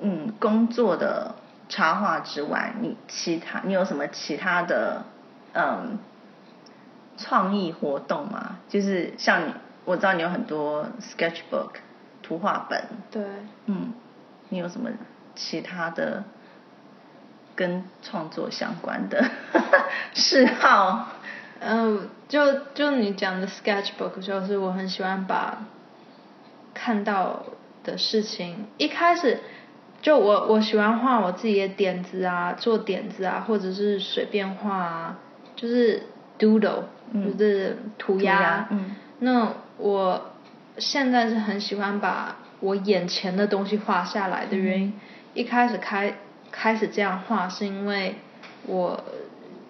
[0.00, 1.34] 嗯工作的
[1.68, 5.04] 插画之外，你其他你有什么其他的
[5.54, 5.98] 嗯
[7.16, 8.58] 创意活动吗？
[8.68, 11.70] 就是像你，我知道你有很多 sketchbook
[12.22, 12.84] 图画本。
[13.10, 13.24] 对。
[13.66, 13.92] 嗯，
[14.48, 14.90] 你有什么
[15.34, 16.24] 其他的
[17.54, 19.24] 跟创作相关的
[20.14, 21.08] 嗜好？
[21.64, 25.64] 嗯，就就你讲的 sketchbook，就是我很喜欢把
[26.74, 27.44] 看到
[27.84, 29.40] 的事情，一开始
[30.00, 35.18] 就我我喜欢画我自己的点子啊，做点子啊，或者是随便画啊，
[35.54, 36.02] 就是
[36.38, 36.84] doodle，
[37.14, 38.66] 就是涂鸦。
[38.70, 38.96] 嗯。
[39.20, 40.32] 那我
[40.78, 44.94] 现在是很喜欢把我眼前的东西画下来的原因，
[45.34, 46.16] 一开始开
[46.50, 48.16] 开始这样画是因为
[48.66, 49.04] 我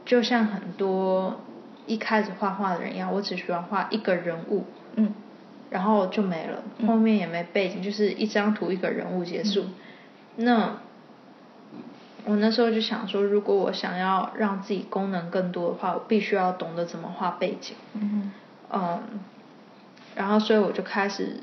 [0.07, 1.41] 就像很多
[1.87, 4.65] 一开始画画的人一样，我只喜欢画一个人物，
[4.97, 5.13] 嗯，
[5.71, 9.65] 然后就没了，后面也没背景，就是一张图一个人物结束。
[10.37, 10.79] 那
[12.25, 17.75] 我那时候就想说，如果我想要让自己功能更多的话，我必须要懂得怎么画背景。
[17.95, 18.33] 嗯
[18.71, 19.01] 嗯，
[20.15, 21.41] 然后所以我就开始，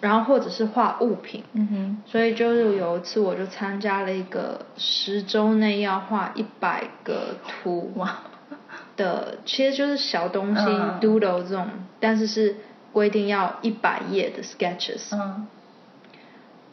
[0.00, 1.44] 然后或者是画物品。
[1.52, 8.20] 嗯哼，所以就是有一次我就参加了一个十周内要画一百个图哇，
[8.98, 10.98] 的，其实就是小东西、嗯。
[11.00, 11.66] doodle 这种，
[11.98, 12.56] 但是是
[12.92, 15.16] 规定要一百页的 sketches。
[15.16, 15.46] 嗯。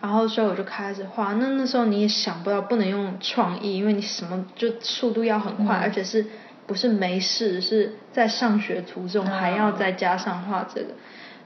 [0.01, 5.82] 然后所以我就开始画，那那时候你也想不到不能用创意，因为你什么就速度要很快，嗯。
[5.82, 6.26] 而且是
[6.67, 9.32] 不是没事，是在上学途中嗯。
[9.32, 10.88] 还要再加上画这个，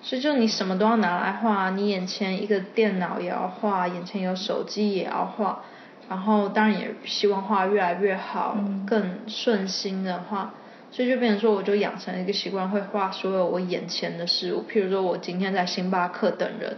[0.01, 5.61] 所以就你什么都要拿来画，你眼前一个电脑也要画，眼前有手机也要画，
[6.09, 8.86] 然后当然也希望画越来越好，嗯。
[8.86, 10.53] 更顺心的画。
[10.91, 14.65] 所以就变成说，我就养成了一个习惯，会画所有我眼前的事物。
[14.67, 16.77] 譬如说，我今天在星巴克等人，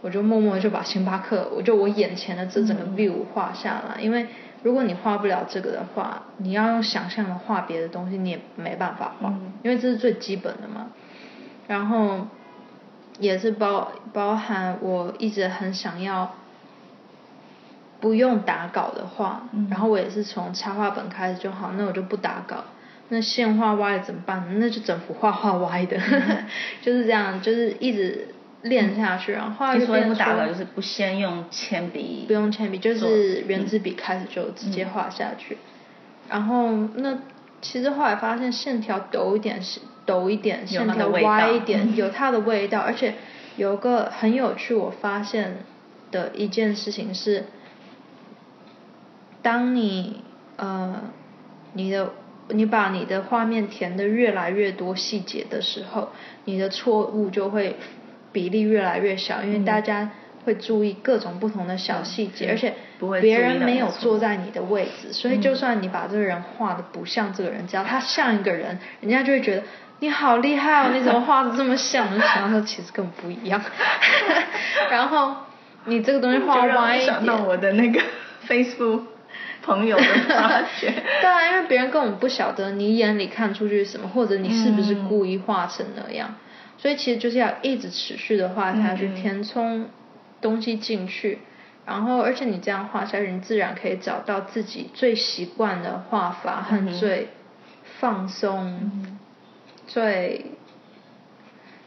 [0.00, 4.00] 我就默默就把星巴克，我就我眼前的这整个 view 画下来。
[4.00, 4.26] 因为
[4.64, 10.88] 如果你画不了这个的话，你要用想象的画别的东西，你也没办法画，嗯因为这是最基本的嘛。
[11.68, 12.26] 然后
[13.20, 16.34] 也是包包含我一直很想要
[18.00, 22.64] 不用打稿的画，嗯然后我也是从插画本开始就好，那我就不打稿。
[23.10, 24.44] 那线画歪了怎么办？
[24.58, 25.98] 那就整幅画画歪的，
[26.82, 28.28] 就是这样，就是一直
[28.62, 35.58] 练下去，然后后来你说就变成不打稿说就是不先用铅笔，不用铅笔，就是圆珠笔开始就直接画下去。
[36.30, 37.18] 然后那
[37.60, 41.88] 其实后来发现线条抖一点是抖一点，线条歪一点。
[41.88, 43.14] 嗯有它的味道，而且
[43.56, 45.58] 有个很有趣，我发现
[46.10, 47.44] 的一件事情是，
[49.42, 50.22] 当你
[50.56, 51.02] 呃
[51.74, 52.12] 你的
[52.48, 56.10] 你把你的画面填的越来越多细节的时候，
[56.44, 57.76] 你的错误就会
[58.32, 60.10] 比例越来越小，因为大家
[60.44, 62.74] 会注意各种不同的小细节，嗯而且
[63.20, 69.62] 别人没有坐在你的位置，所以就算你把这个人画的不像这个人，只要他像一个人，人家就会觉得
[70.00, 72.06] 你好厉害哦，你怎么画的这么像？
[72.12, 73.62] 我就想说其实根本不一样，
[74.90, 75.34] 然后
[75.86, 77.36] 你这个东西画歪一想到。
[77.36, 78.00] 我的那个
[78.46, 79.02] Facebook
[79.64, 80.90] 朋友的发觉。
[81.20, 86.34] 对啊，因为别人根本不晓得你眼里看出去是什么，或者你是不是嗯故意画成那样，
[86.78, 89.86] 所以其实就是要一直持续的画下去，填充
[90.40, 91.38] 东西进去，
[91.86, 97.28] 然后而且你这样画下去，你自然可以找到自己最习惯的画法和最
[98.00, 99.08] 放松、
[99.86, 100.46] 最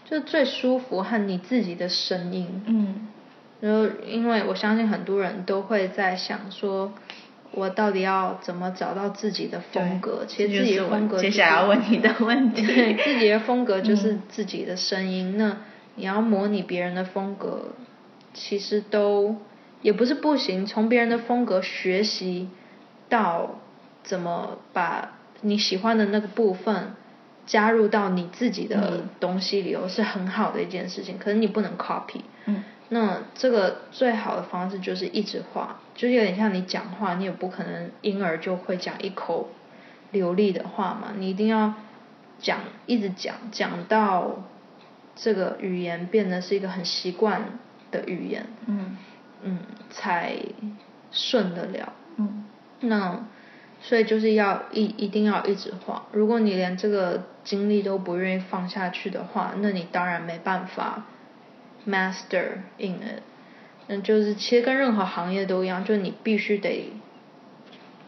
[0.10, 2.64] 就最舒服和你自己的声音。
[2.66, 3.08] 嗯
[3.60, 6.94] 然后，因为我相信很多人都会在想说，
[7.58, 10.26] 我到底要怎么找到自己的风格？
[10.28, 12.64] 其实自己的风格、接下来要问你的问题。
[12.64, 15.38] 对，自己的风格就是嗯自己的声音。
[15.40, 15.58] 那
[15.96, 17.70] 你要模拟别人的风格，
[18.36, 19.38] 其实都
[19.82, 20.68] 也不是不行。
[20.68, 22.48] 从别人的风格学习
[23.10, 23.56] 到
[24.04, 26.94] 怎么把你喜欢的那个部分
[27.48, 31.18] 加入到你自己的嗯东西里头，是很好的一件事情。
[31.18, 32.22] 可是你不能 copy。
[32.46, 39.50] 嗯那这个最好的方式就是一直画，就是有点像你讲话，你也不可能婴儿就会讲一口
[40.12, 41.74] 流利的话嘛，你一定要
[42.40, 44.44] 讲，一直讲，讲到
[45.16, 47.60] 这个语言变得是一个很习惯
[47.92, 48.98] 的语言，嗯
[49.42, 49.60] 嗯，
[49.90, 50.38] 才
[51.12, 51.94] 顺得了。
[52.18, 52.46] 嗯
[52.80, 53.26] 那
[53.82, 56.06] 所以就是要一一定要一直画。
[56.12, 61.06] 如果你连这个精力都不愿意放下去的话，那你当然没办法
[61.88, 63.24] master in it。
[63.88, 66.92] 嗯，就是其实跟任何行业都一样，就是你必须得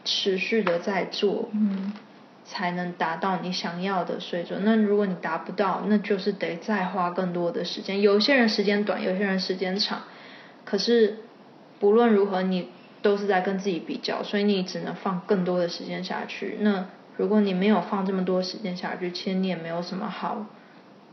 [0.04, 1.92] 持续的在做，嗯
[2.44, 4.62] 才能达到你想要的水准。
[4.64, 8.00] 那如果你达不到，那就是得再花更多的时间。
[8.00, 10.02] 有些人时间短，有些人时间长，
[10.64, 11.18] 可是
[11.78, 12.68] 不论如何，你
[13.02, 16.58] 都是在跟自己比较，所以你只能放更多的时间下去。
[16.60, 20.46] 那如果你没有放这么多时间下去，其实你也没有什么好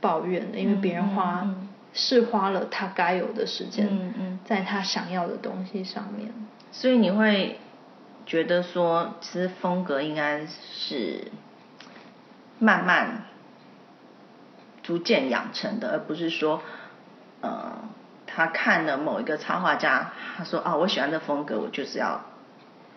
[0.01, 1.66] 抱怨的，因为别人花、嗯嗯
[1.97, 6.31] 是花了他该有的时间，嗯嗯在他想要的东西上面。
[6.71, 7.59] 所以你会
[8.25, 11.31] 觉得说，其实风格应该是
[12.59, 13.23] 慢慢
[14.83, 16.61] 逐渐养成的，而不是说，
[17.41, 17.73] 呃，
[18.27, 22.25] 他看了某一个插画家，他说啊，我喜欢的风格，我就是要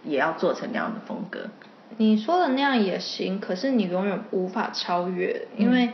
[0.04, 1.48] 也要做成那样的风格。
[1.96, 5.90] 你说的那样也行，可是你永远无法超越，因为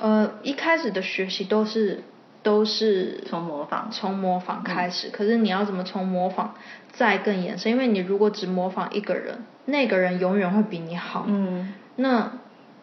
[0.00, 2.02] 呃，一开始的学习都是
[2.44, 6.54] 都是从模仿从模仿开始，可是你要怎么从模仿
[6.92, 7.72] 再更延伸？
[7.72, 11.24] 因为你如果只模仿一个人，那个人永远会比你好。
[11.26, 12.30] 嗯那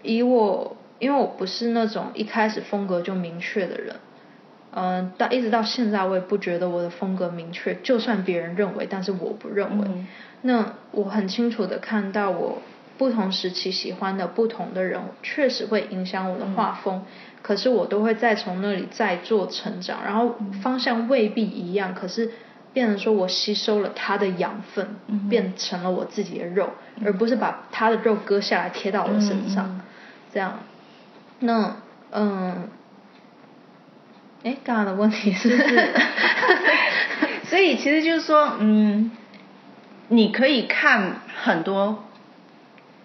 [0.02, 3.96] 以我，因为我不是那种一开始风格就明确的人，
[4.74, 7.76] 嗯、到一直到现在，我也不觉得我的风格明确。
[7.84, 9.88] 就算别人认为，但是我不认为。
[9.88, 10.08] 嗯
[10.44, 12.64] 那我很清楚的看到我
[12.98, 17.06] 不同时期喜欢的不同的人，确实会影响我的画风。
[17.42, 22.32] 可是我都会再从那里再做成长，然后方向未必一样，可是
[22.74, 24.96] 变成说我吸收了他的养分，
[25.30, 26.70] 变成了我自己的肉，
[27.04, 29.82] 而不是把他的肉割下来贴到我身上，
[30.34, 30.60] 这样。
[31.40, 31.78] 那
[32.12, 32.70] 嗯，
[34.44, 35.50] 哎，刚刚的问题是，
[37.46, 39.12] 所以其实就是说，嗯，
[40.10, 42.04] 你可以看很多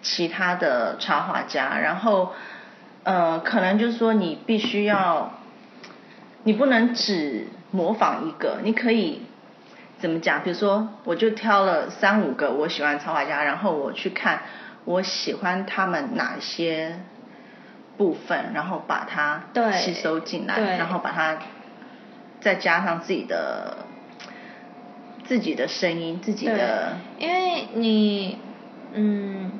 [0.01, 2.33] 其他的插画家，然后
[3.07, 5.31] 呃，可能就是说你必须要，
[6.43, 9.21] 你不能只模仿一个，你可以
[9.97, 10.43] 怎么讲？
[10.43, 14.41] 比如说，我就挑了三五个我喜欢的插画家，然后我去看
[14.83, 16.99] 我喜欢他们哪些
[17.95, 21.37] 部分，然后把它对吸收进来，然后把它
[22.41, 23.85] 再加上自己的
[25.23, 28.37] 自己的声音，自己的，因为你，
[28.91, 29.51] 嗯，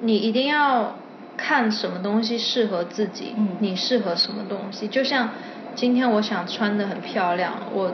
[0.00, 0.96] 你一定要
[1.36, 4.88] 看什么东西适合自己，嗯你适合什么东西。
[4.88, 5.30] 就像
[5.74, 7.92] 今天我想穿的很漂亮，我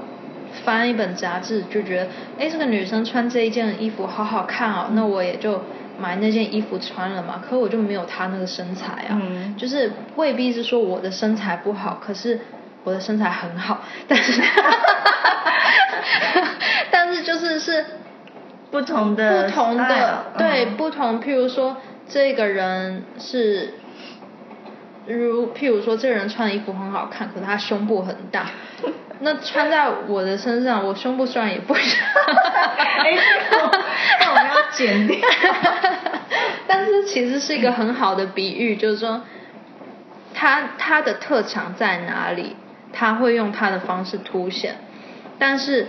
[0.65, 5.63] 翻一本杂志就觉得，哎，这个女生穿这一件衣服好好看哦，那我也就
[5.99, 7.43] 买那件衣服穿了嘛。
[7.49, 12.41] 可我就没有她那个身材啊，嗯就是未必是说我的身材不好，可是
[12.85, 14.43] 我的身材很好， 但是
[16.91, 17.85] 但是就是是
[18.71, 21.77] 不同的不同的嗯对不同，譬如说
[22.13, 23.75] 这个人是。
[25.05, 28.47] 如譬如说，这个人穿的衣服很好看，可是他胸部很大，
[29.19, 32.05] 那穿在我的身上，我胸部虽然也不小，
[33.03, 33.13] 哎
[33.51, 33.81] 这个
[34.21, 35.19] 那我们要剪掉。
[36.69, 39.23] 但是其实是一个很好的比喻，就是说，
[40.33, 42.55] 他他的特长在哪里，
[42.93, 44.77] 他会用他的方式凸显，
[45.37, 45.89] 但是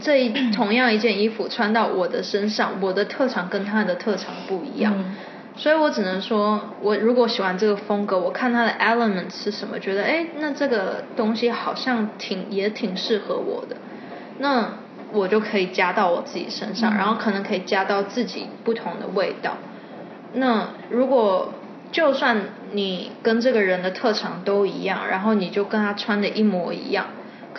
[0.00, 4.94] 这一同样一件衣服穿到我的身上，我的特长跟他的特长不一样。
[4.96, 5.14] 嗯
[5.54, 13.76] 所以我只能说，我如果喜欢这个风格，我看他的 element 是什么，觉得哎，那这个东西好像挺也挺适合我的，
[14.38, 14.70] 那
[15.12, 19.58] 我就可以加到我自己身上，然后可能可以加到自己不同的味道。
[20.32, 21.52] 那如果
[21.92, 27.08] 就算你跟这个人的特长都一样，然后你就跟他穿的一模一样，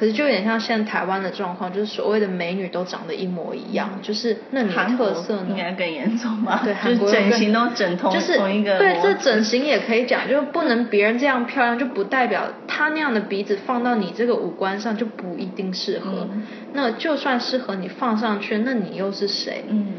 [0.04, 5.46] 可是就有点像现在台湾的状况，就是所谓的美女都长得一模一样，就是那你的韩国特色呢？
[5.52, 6.60] 应该更严重吧？
[6.62, 16.28] 对，就是韩国整形都整同就是同一个对，这整形也可以讲，就是不能别人这样漂亮，就不代表她那样的鼻子放到你这个五官上就不一定适合。
[16.30, 16.44] 嗯
[16.74, 19.64] 那就算适合你放上去，那你又是谁？
[19.70, 19.94] 嗯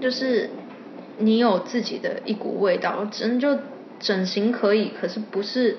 [0.00, 0.50] 就是
[1.18, 3.58] 你有自己的一股味道，只能就
[3.98, 5.78] 整形可以，可是不是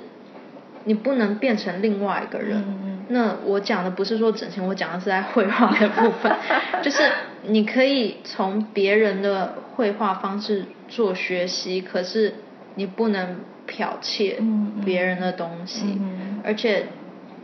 [0.86, 2.64] 你不能变成另外一个人。
[3.10, 6.34] 那我讲的不是说整形，我讲的是在绘画的部分，
[6.82, 7.04] 就是
[7.44, 12.34] 你可以从别人的绘画方式做学习，可是
[12.76, 14.42] 你不能剽窃
[14.86, 16.86] 别人的东西，嗯而且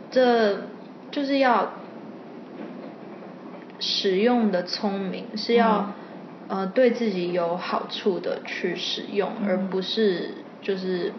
[0.09, 0.61] 这
[1.11, 1.73] 就是要
[3.79, 5.93] 使用的聪明，是要、
[6.47, 11.13] 呃对自己有好处的去使用，而不是就是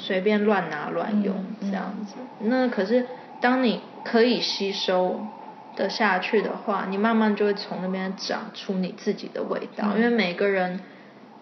[0.00, 2.14] 随便乱拿乱用嗯这样子。
[2.40, 3.06] 那可是
[3.40, 5.20] 当你可以吸收
[5.76, 10.80] 的下去的话，你慢慢就会从那边长出你自己的味道，因为每个人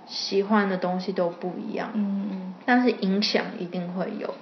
[0.06, 4.34] 喜欢的东西都不一样，嗯嗯但是影响一定会有。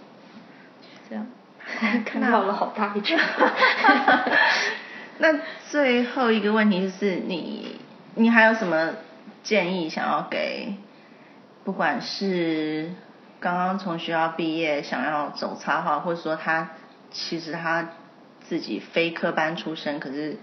[1.08, 1.26] 这样，
[2.04, 3.18] 看到了好大一圈。
[5.18, 5.32] 那
[5.70, 7.76] 最后一个问题就是你，
[8.16, 8.90] 你还有什么
[9.42, 10.74] 建议想要给，
[11.64, 12.90] 不管是
[13.46, 16.70] 刚刚从学校毕业想要走插画，或者说他
[17.12, 17.90] 其实他
[18.40, 20.36] 自己非科班出身，可是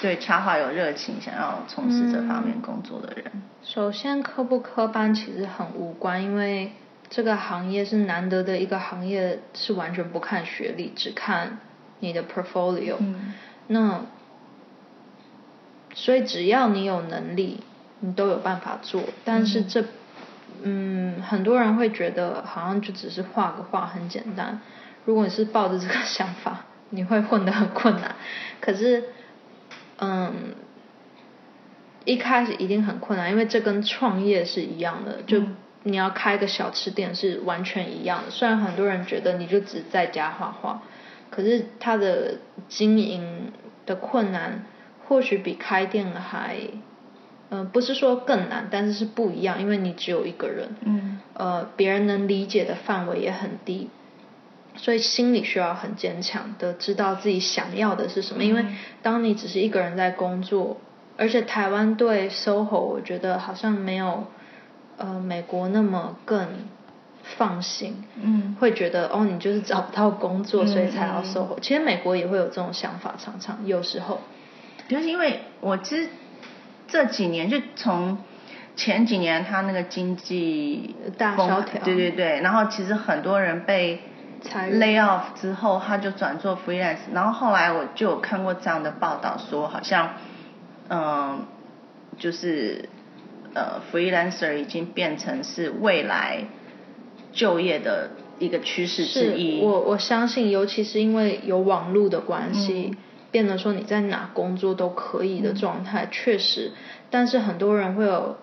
[0.00, 3.42] 对插画有热情，想要从事这方面工作的人。
[3.64, 6.70] 首先，科不科班其实很无关，因为
[7.10, 11.58] 这个行业是难得的一个行业，是完全不看学历，只看
[11.98, 12.98] 你的 portfolio。
[13.00, 13.34] 嗯
[13.66, 14.02] 那
[15.92, 17.64] 所以只要你有能力，
[17.98, 19.02] 你都有办法做。
[19.24, 19.88] 但是这，嗯，
[20.64, 24.60] 嗯很多人会觉得好像就只是画个画很简单。
[25.04, 28.16] 如果你是抱着这个想法，你会混得很困难。
[28.60, 29.04] 可是，
[29.98, 30.54] 嗯，
[32.06, 35.42] 一开始一定很困难，因为这跟创业是一样的，就
[35.82, 38.30] 你要开个小吃店是完全一样的。
[38.30, 40.80] 虽然很多人觉得你就只在家画画，
[41.30, 42.38] 可是它的
[42.68, 43.52] 经营
[43.84, 44.64] 的困难
[45.06, 46.56] 或许比开店还，
[47.54, 53.88] 呃，不是说更难，但是是不一样，因为你只有一个人，嗯，呃，别人能理解的范围也很低。
[54.76, 58.64] 所以心里需要很坚强的知道自己想要的是什么，因为
[59.02, 60.78] 当你只是一个人在工作，
[61.16, 64.26] 而且台湾对 SOHO 我觉得好像没有
[64.96, 66.48] 呃美国那么更
[67.22, 71.24] 放心，嗯，会觉得哦你就是找不到工作所以才要嗯。
[71.24, 74.18] SOHO，其实美国也会有这种想法，常常有时候，
[74.88, 76.08] 就是因为我其实
[76.88, 78.18] 这几年就从
[78.76, 81.82] 前几年他那个经济大萧条。
[81.84, 84.00] 对对对，然后其实很多人被
[84.72, 90.10] lay off 之后，他就转做 freelance，然后后来我就有看过这样的报道，说好像
[90.88, 91.46] 嗯、
[92.18, 92.88] 就是
[93.54, 96.44] 呃 freelancer 已经变成是未来
[97.32, 99.62] 就业的一个趋势之一。
[99.62, 102.96] 我我相信，尤其是因为有网络的关系，嗯
[103.34, 106.70] 变得说你在哪工作都可以的状态，确实。
[107.10, 108.36] 但是很多人会有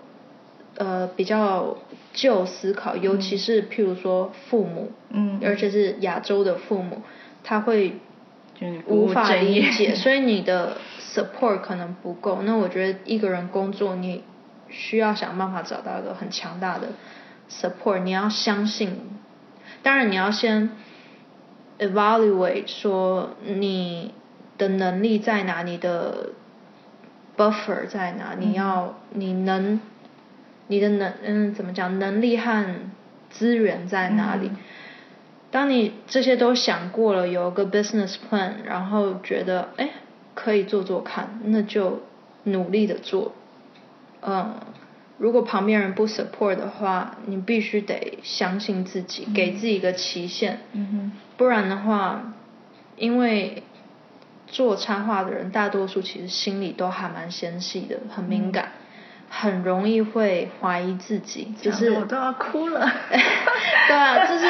[0.76, 1.78] 呃比较
[2.12, 7.04] 旧思考，尤其是譬如说父母，嗯而且是亚洲的父母，
[7.42, 8.00] 他会
[8.86, 12.42] 无法理解， 所以你的 support 可能不够。
[12.42, 14.26] 那我觉得一个人工作，你
[14.68, 16.90] 需要想办法找到一个很强大的
[17.50, 18.00] support。
[18.04, 19.00] 你要相信，
[19.84, 20.72] 当然你要先
[21.80, 24.14] evaluate 说你
[24.62, 26.30] 的能力在哪，你的
[27.36, 29.80] buffer 在哪，你要你能
[30.68, 32.66] 你的能嗯怎么讲能力和
[33.32, 34.48] 资源在哪里？
[34.48, 34.58] 嗯
[35.52, 39.90] 当你这些都想过了，有个 business plan，然后觉得哎
[40.34, 42.04] 可以做做看，那就
[42.46, 43.34] 努力的做。
[44.22, 44.54] 嗯，
[45.18, 50.60] 如果旁边人不 support 的话，你必须得相信自己，给自己一个期限。
[50.72, 52.34] 嗯不然的话，
[52.96, 53.64] 因为
[54.52, 58.74] 做插画的人大多数其实心里都还蛮纤细的，很敏感，
[59.30, 62.86] 很容易会怀疑自己，哼，就是我都要哭了。
[63.88, 64.46] 对啊，就是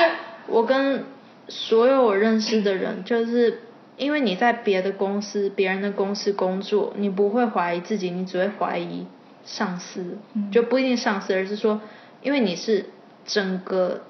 [0.47, 1.05] 我跟
[1.47, 3.61] 所有我认识的人，就是
[3.95, 9.05] 因为你在别的公司、别人的公司工作，你不会怀疑自己，你只会怀疑
[9.45, 10.49] 上司，嗯。
[10.51, 11.79] 就不一定上司，而是说，
[12.23, 12.87] 因为你是
[13.25, 14.01] 整个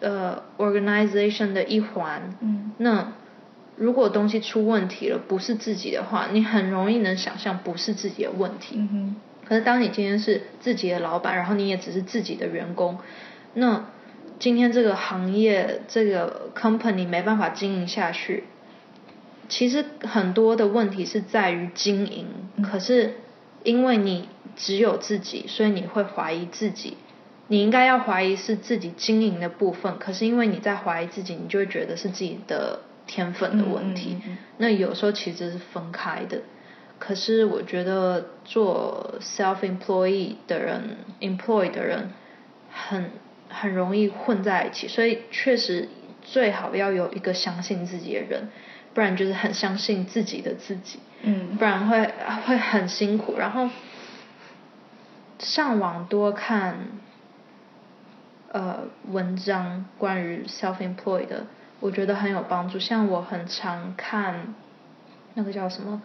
[0.00, 2.72] 呃 organization 的一环，嗯。
[2.76, 3.12] 那
[3.76, 8.76] 如果东西出问题了，不是自己的话，你很容易能想象不是自己的问题。
[8.78, 12.98] 嗯，可是当你今天是自己的老板，然后你也只是自己的员工，
[13.54, 13.86] 那
[14.38, 18.44] 今天这个行业这个 company 没办法经营下去，
[19.48, 22.26] 其实很多的问题是在于经营。
[22.62, 23.14] 可是
[23.62, 26.96] 因为你只有自己，所以你会怀疑自己。
[27.48, 34.18] 你应该要怀疑是自己经营的部分，可是因为你在怀疑自己，你就会觉得是自己的天分的问题。
[34.58, 36.42] 那有时候其实是分开的。
[36.98, 42.10] 可是我觉得做 self employee 的人，employed 的人
[42.70, 43.10] 很
[43.48, 45.88] 很容易混在一起，所以确实
[46.22, 48.48] 最好要有一个相信自己的人，
[48.94, 52.10] 不然就是很相信自己的自己，嗯不然会
[52.46, 53.36] 会很辛苦。
[53.38, 53.68] 然后
[55.40, 56.76] 上网多看
[58.52, 61.46] 呃文章关于 self employed 的，
[61.84, 62.78] 我觉得很有帮助。
[62.78, 64.54] 像我很常看
[65.34, 66.00] 那个叫什么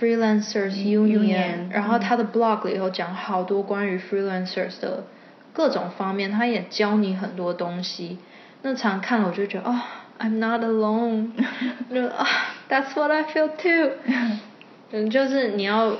[0.00, 5.04] freelancers union，, 然后他的 blog 里头讲好多关于 freelancers 的
[5.52, 8.18] 各种方面，他也教你很多东西。
[8.62, 9.80] 那常看了我就觉得哦、
[10.18, 11.30] i m not alone，
[11.94, 12.26] 就啊、
[12.68, 13.92] That's what I feel too。
[14.90, 15.96] 嗯，就是你要，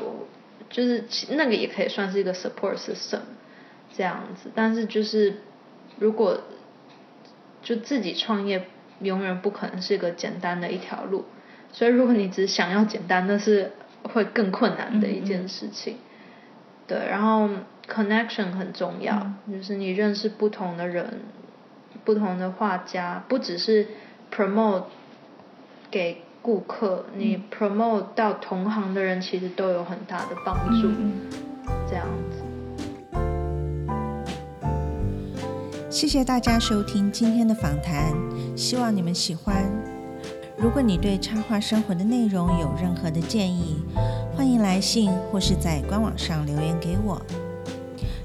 [0.68, 3.20] 就是那个也可以算是一个 support system
[3.96, 5.34] 这样子，但是就是
[6.00, 6.40] 如果
[7.66, 8.64] 就自己创业，
[9.00, 11.24] 永远不可能是一个简单的一条路，
[11.72, 13.72] 所以如果你只想要简单，那是
[14.04, 15.96] 会更困难的一件事情。
[16.86, 17.50] 对，然后
[17.88, 21.22] connection 很重要，就是你认识不同的人，
[22.04, 23.88] 不同的画家，不只是
[24.32, 24.84] promote
[25.90, 30.86] 给顾客，你 promote 到同行的人，其实都有很大的帮助。
[30.86, 31.12] 嗯
[31.90, 32.45] 这样子。
[35.88, 38.12] 谢谢大家收听今天的访谈，
[38.56, 39.64] 希望你们喜欢。
[40.56, 43.82] 如果你对插画生活的内容有任何的建议，
[44.36, 47.20] 欢迎来信或是在官网上留言给我。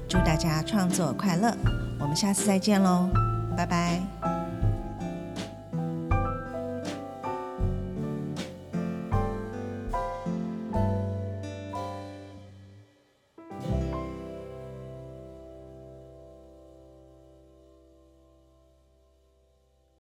[0.08, 1.54] 祝大家创作快乐，
[2.00, 3.08] 我们下次再见喽，
[3.56, 4.41] 拜拜。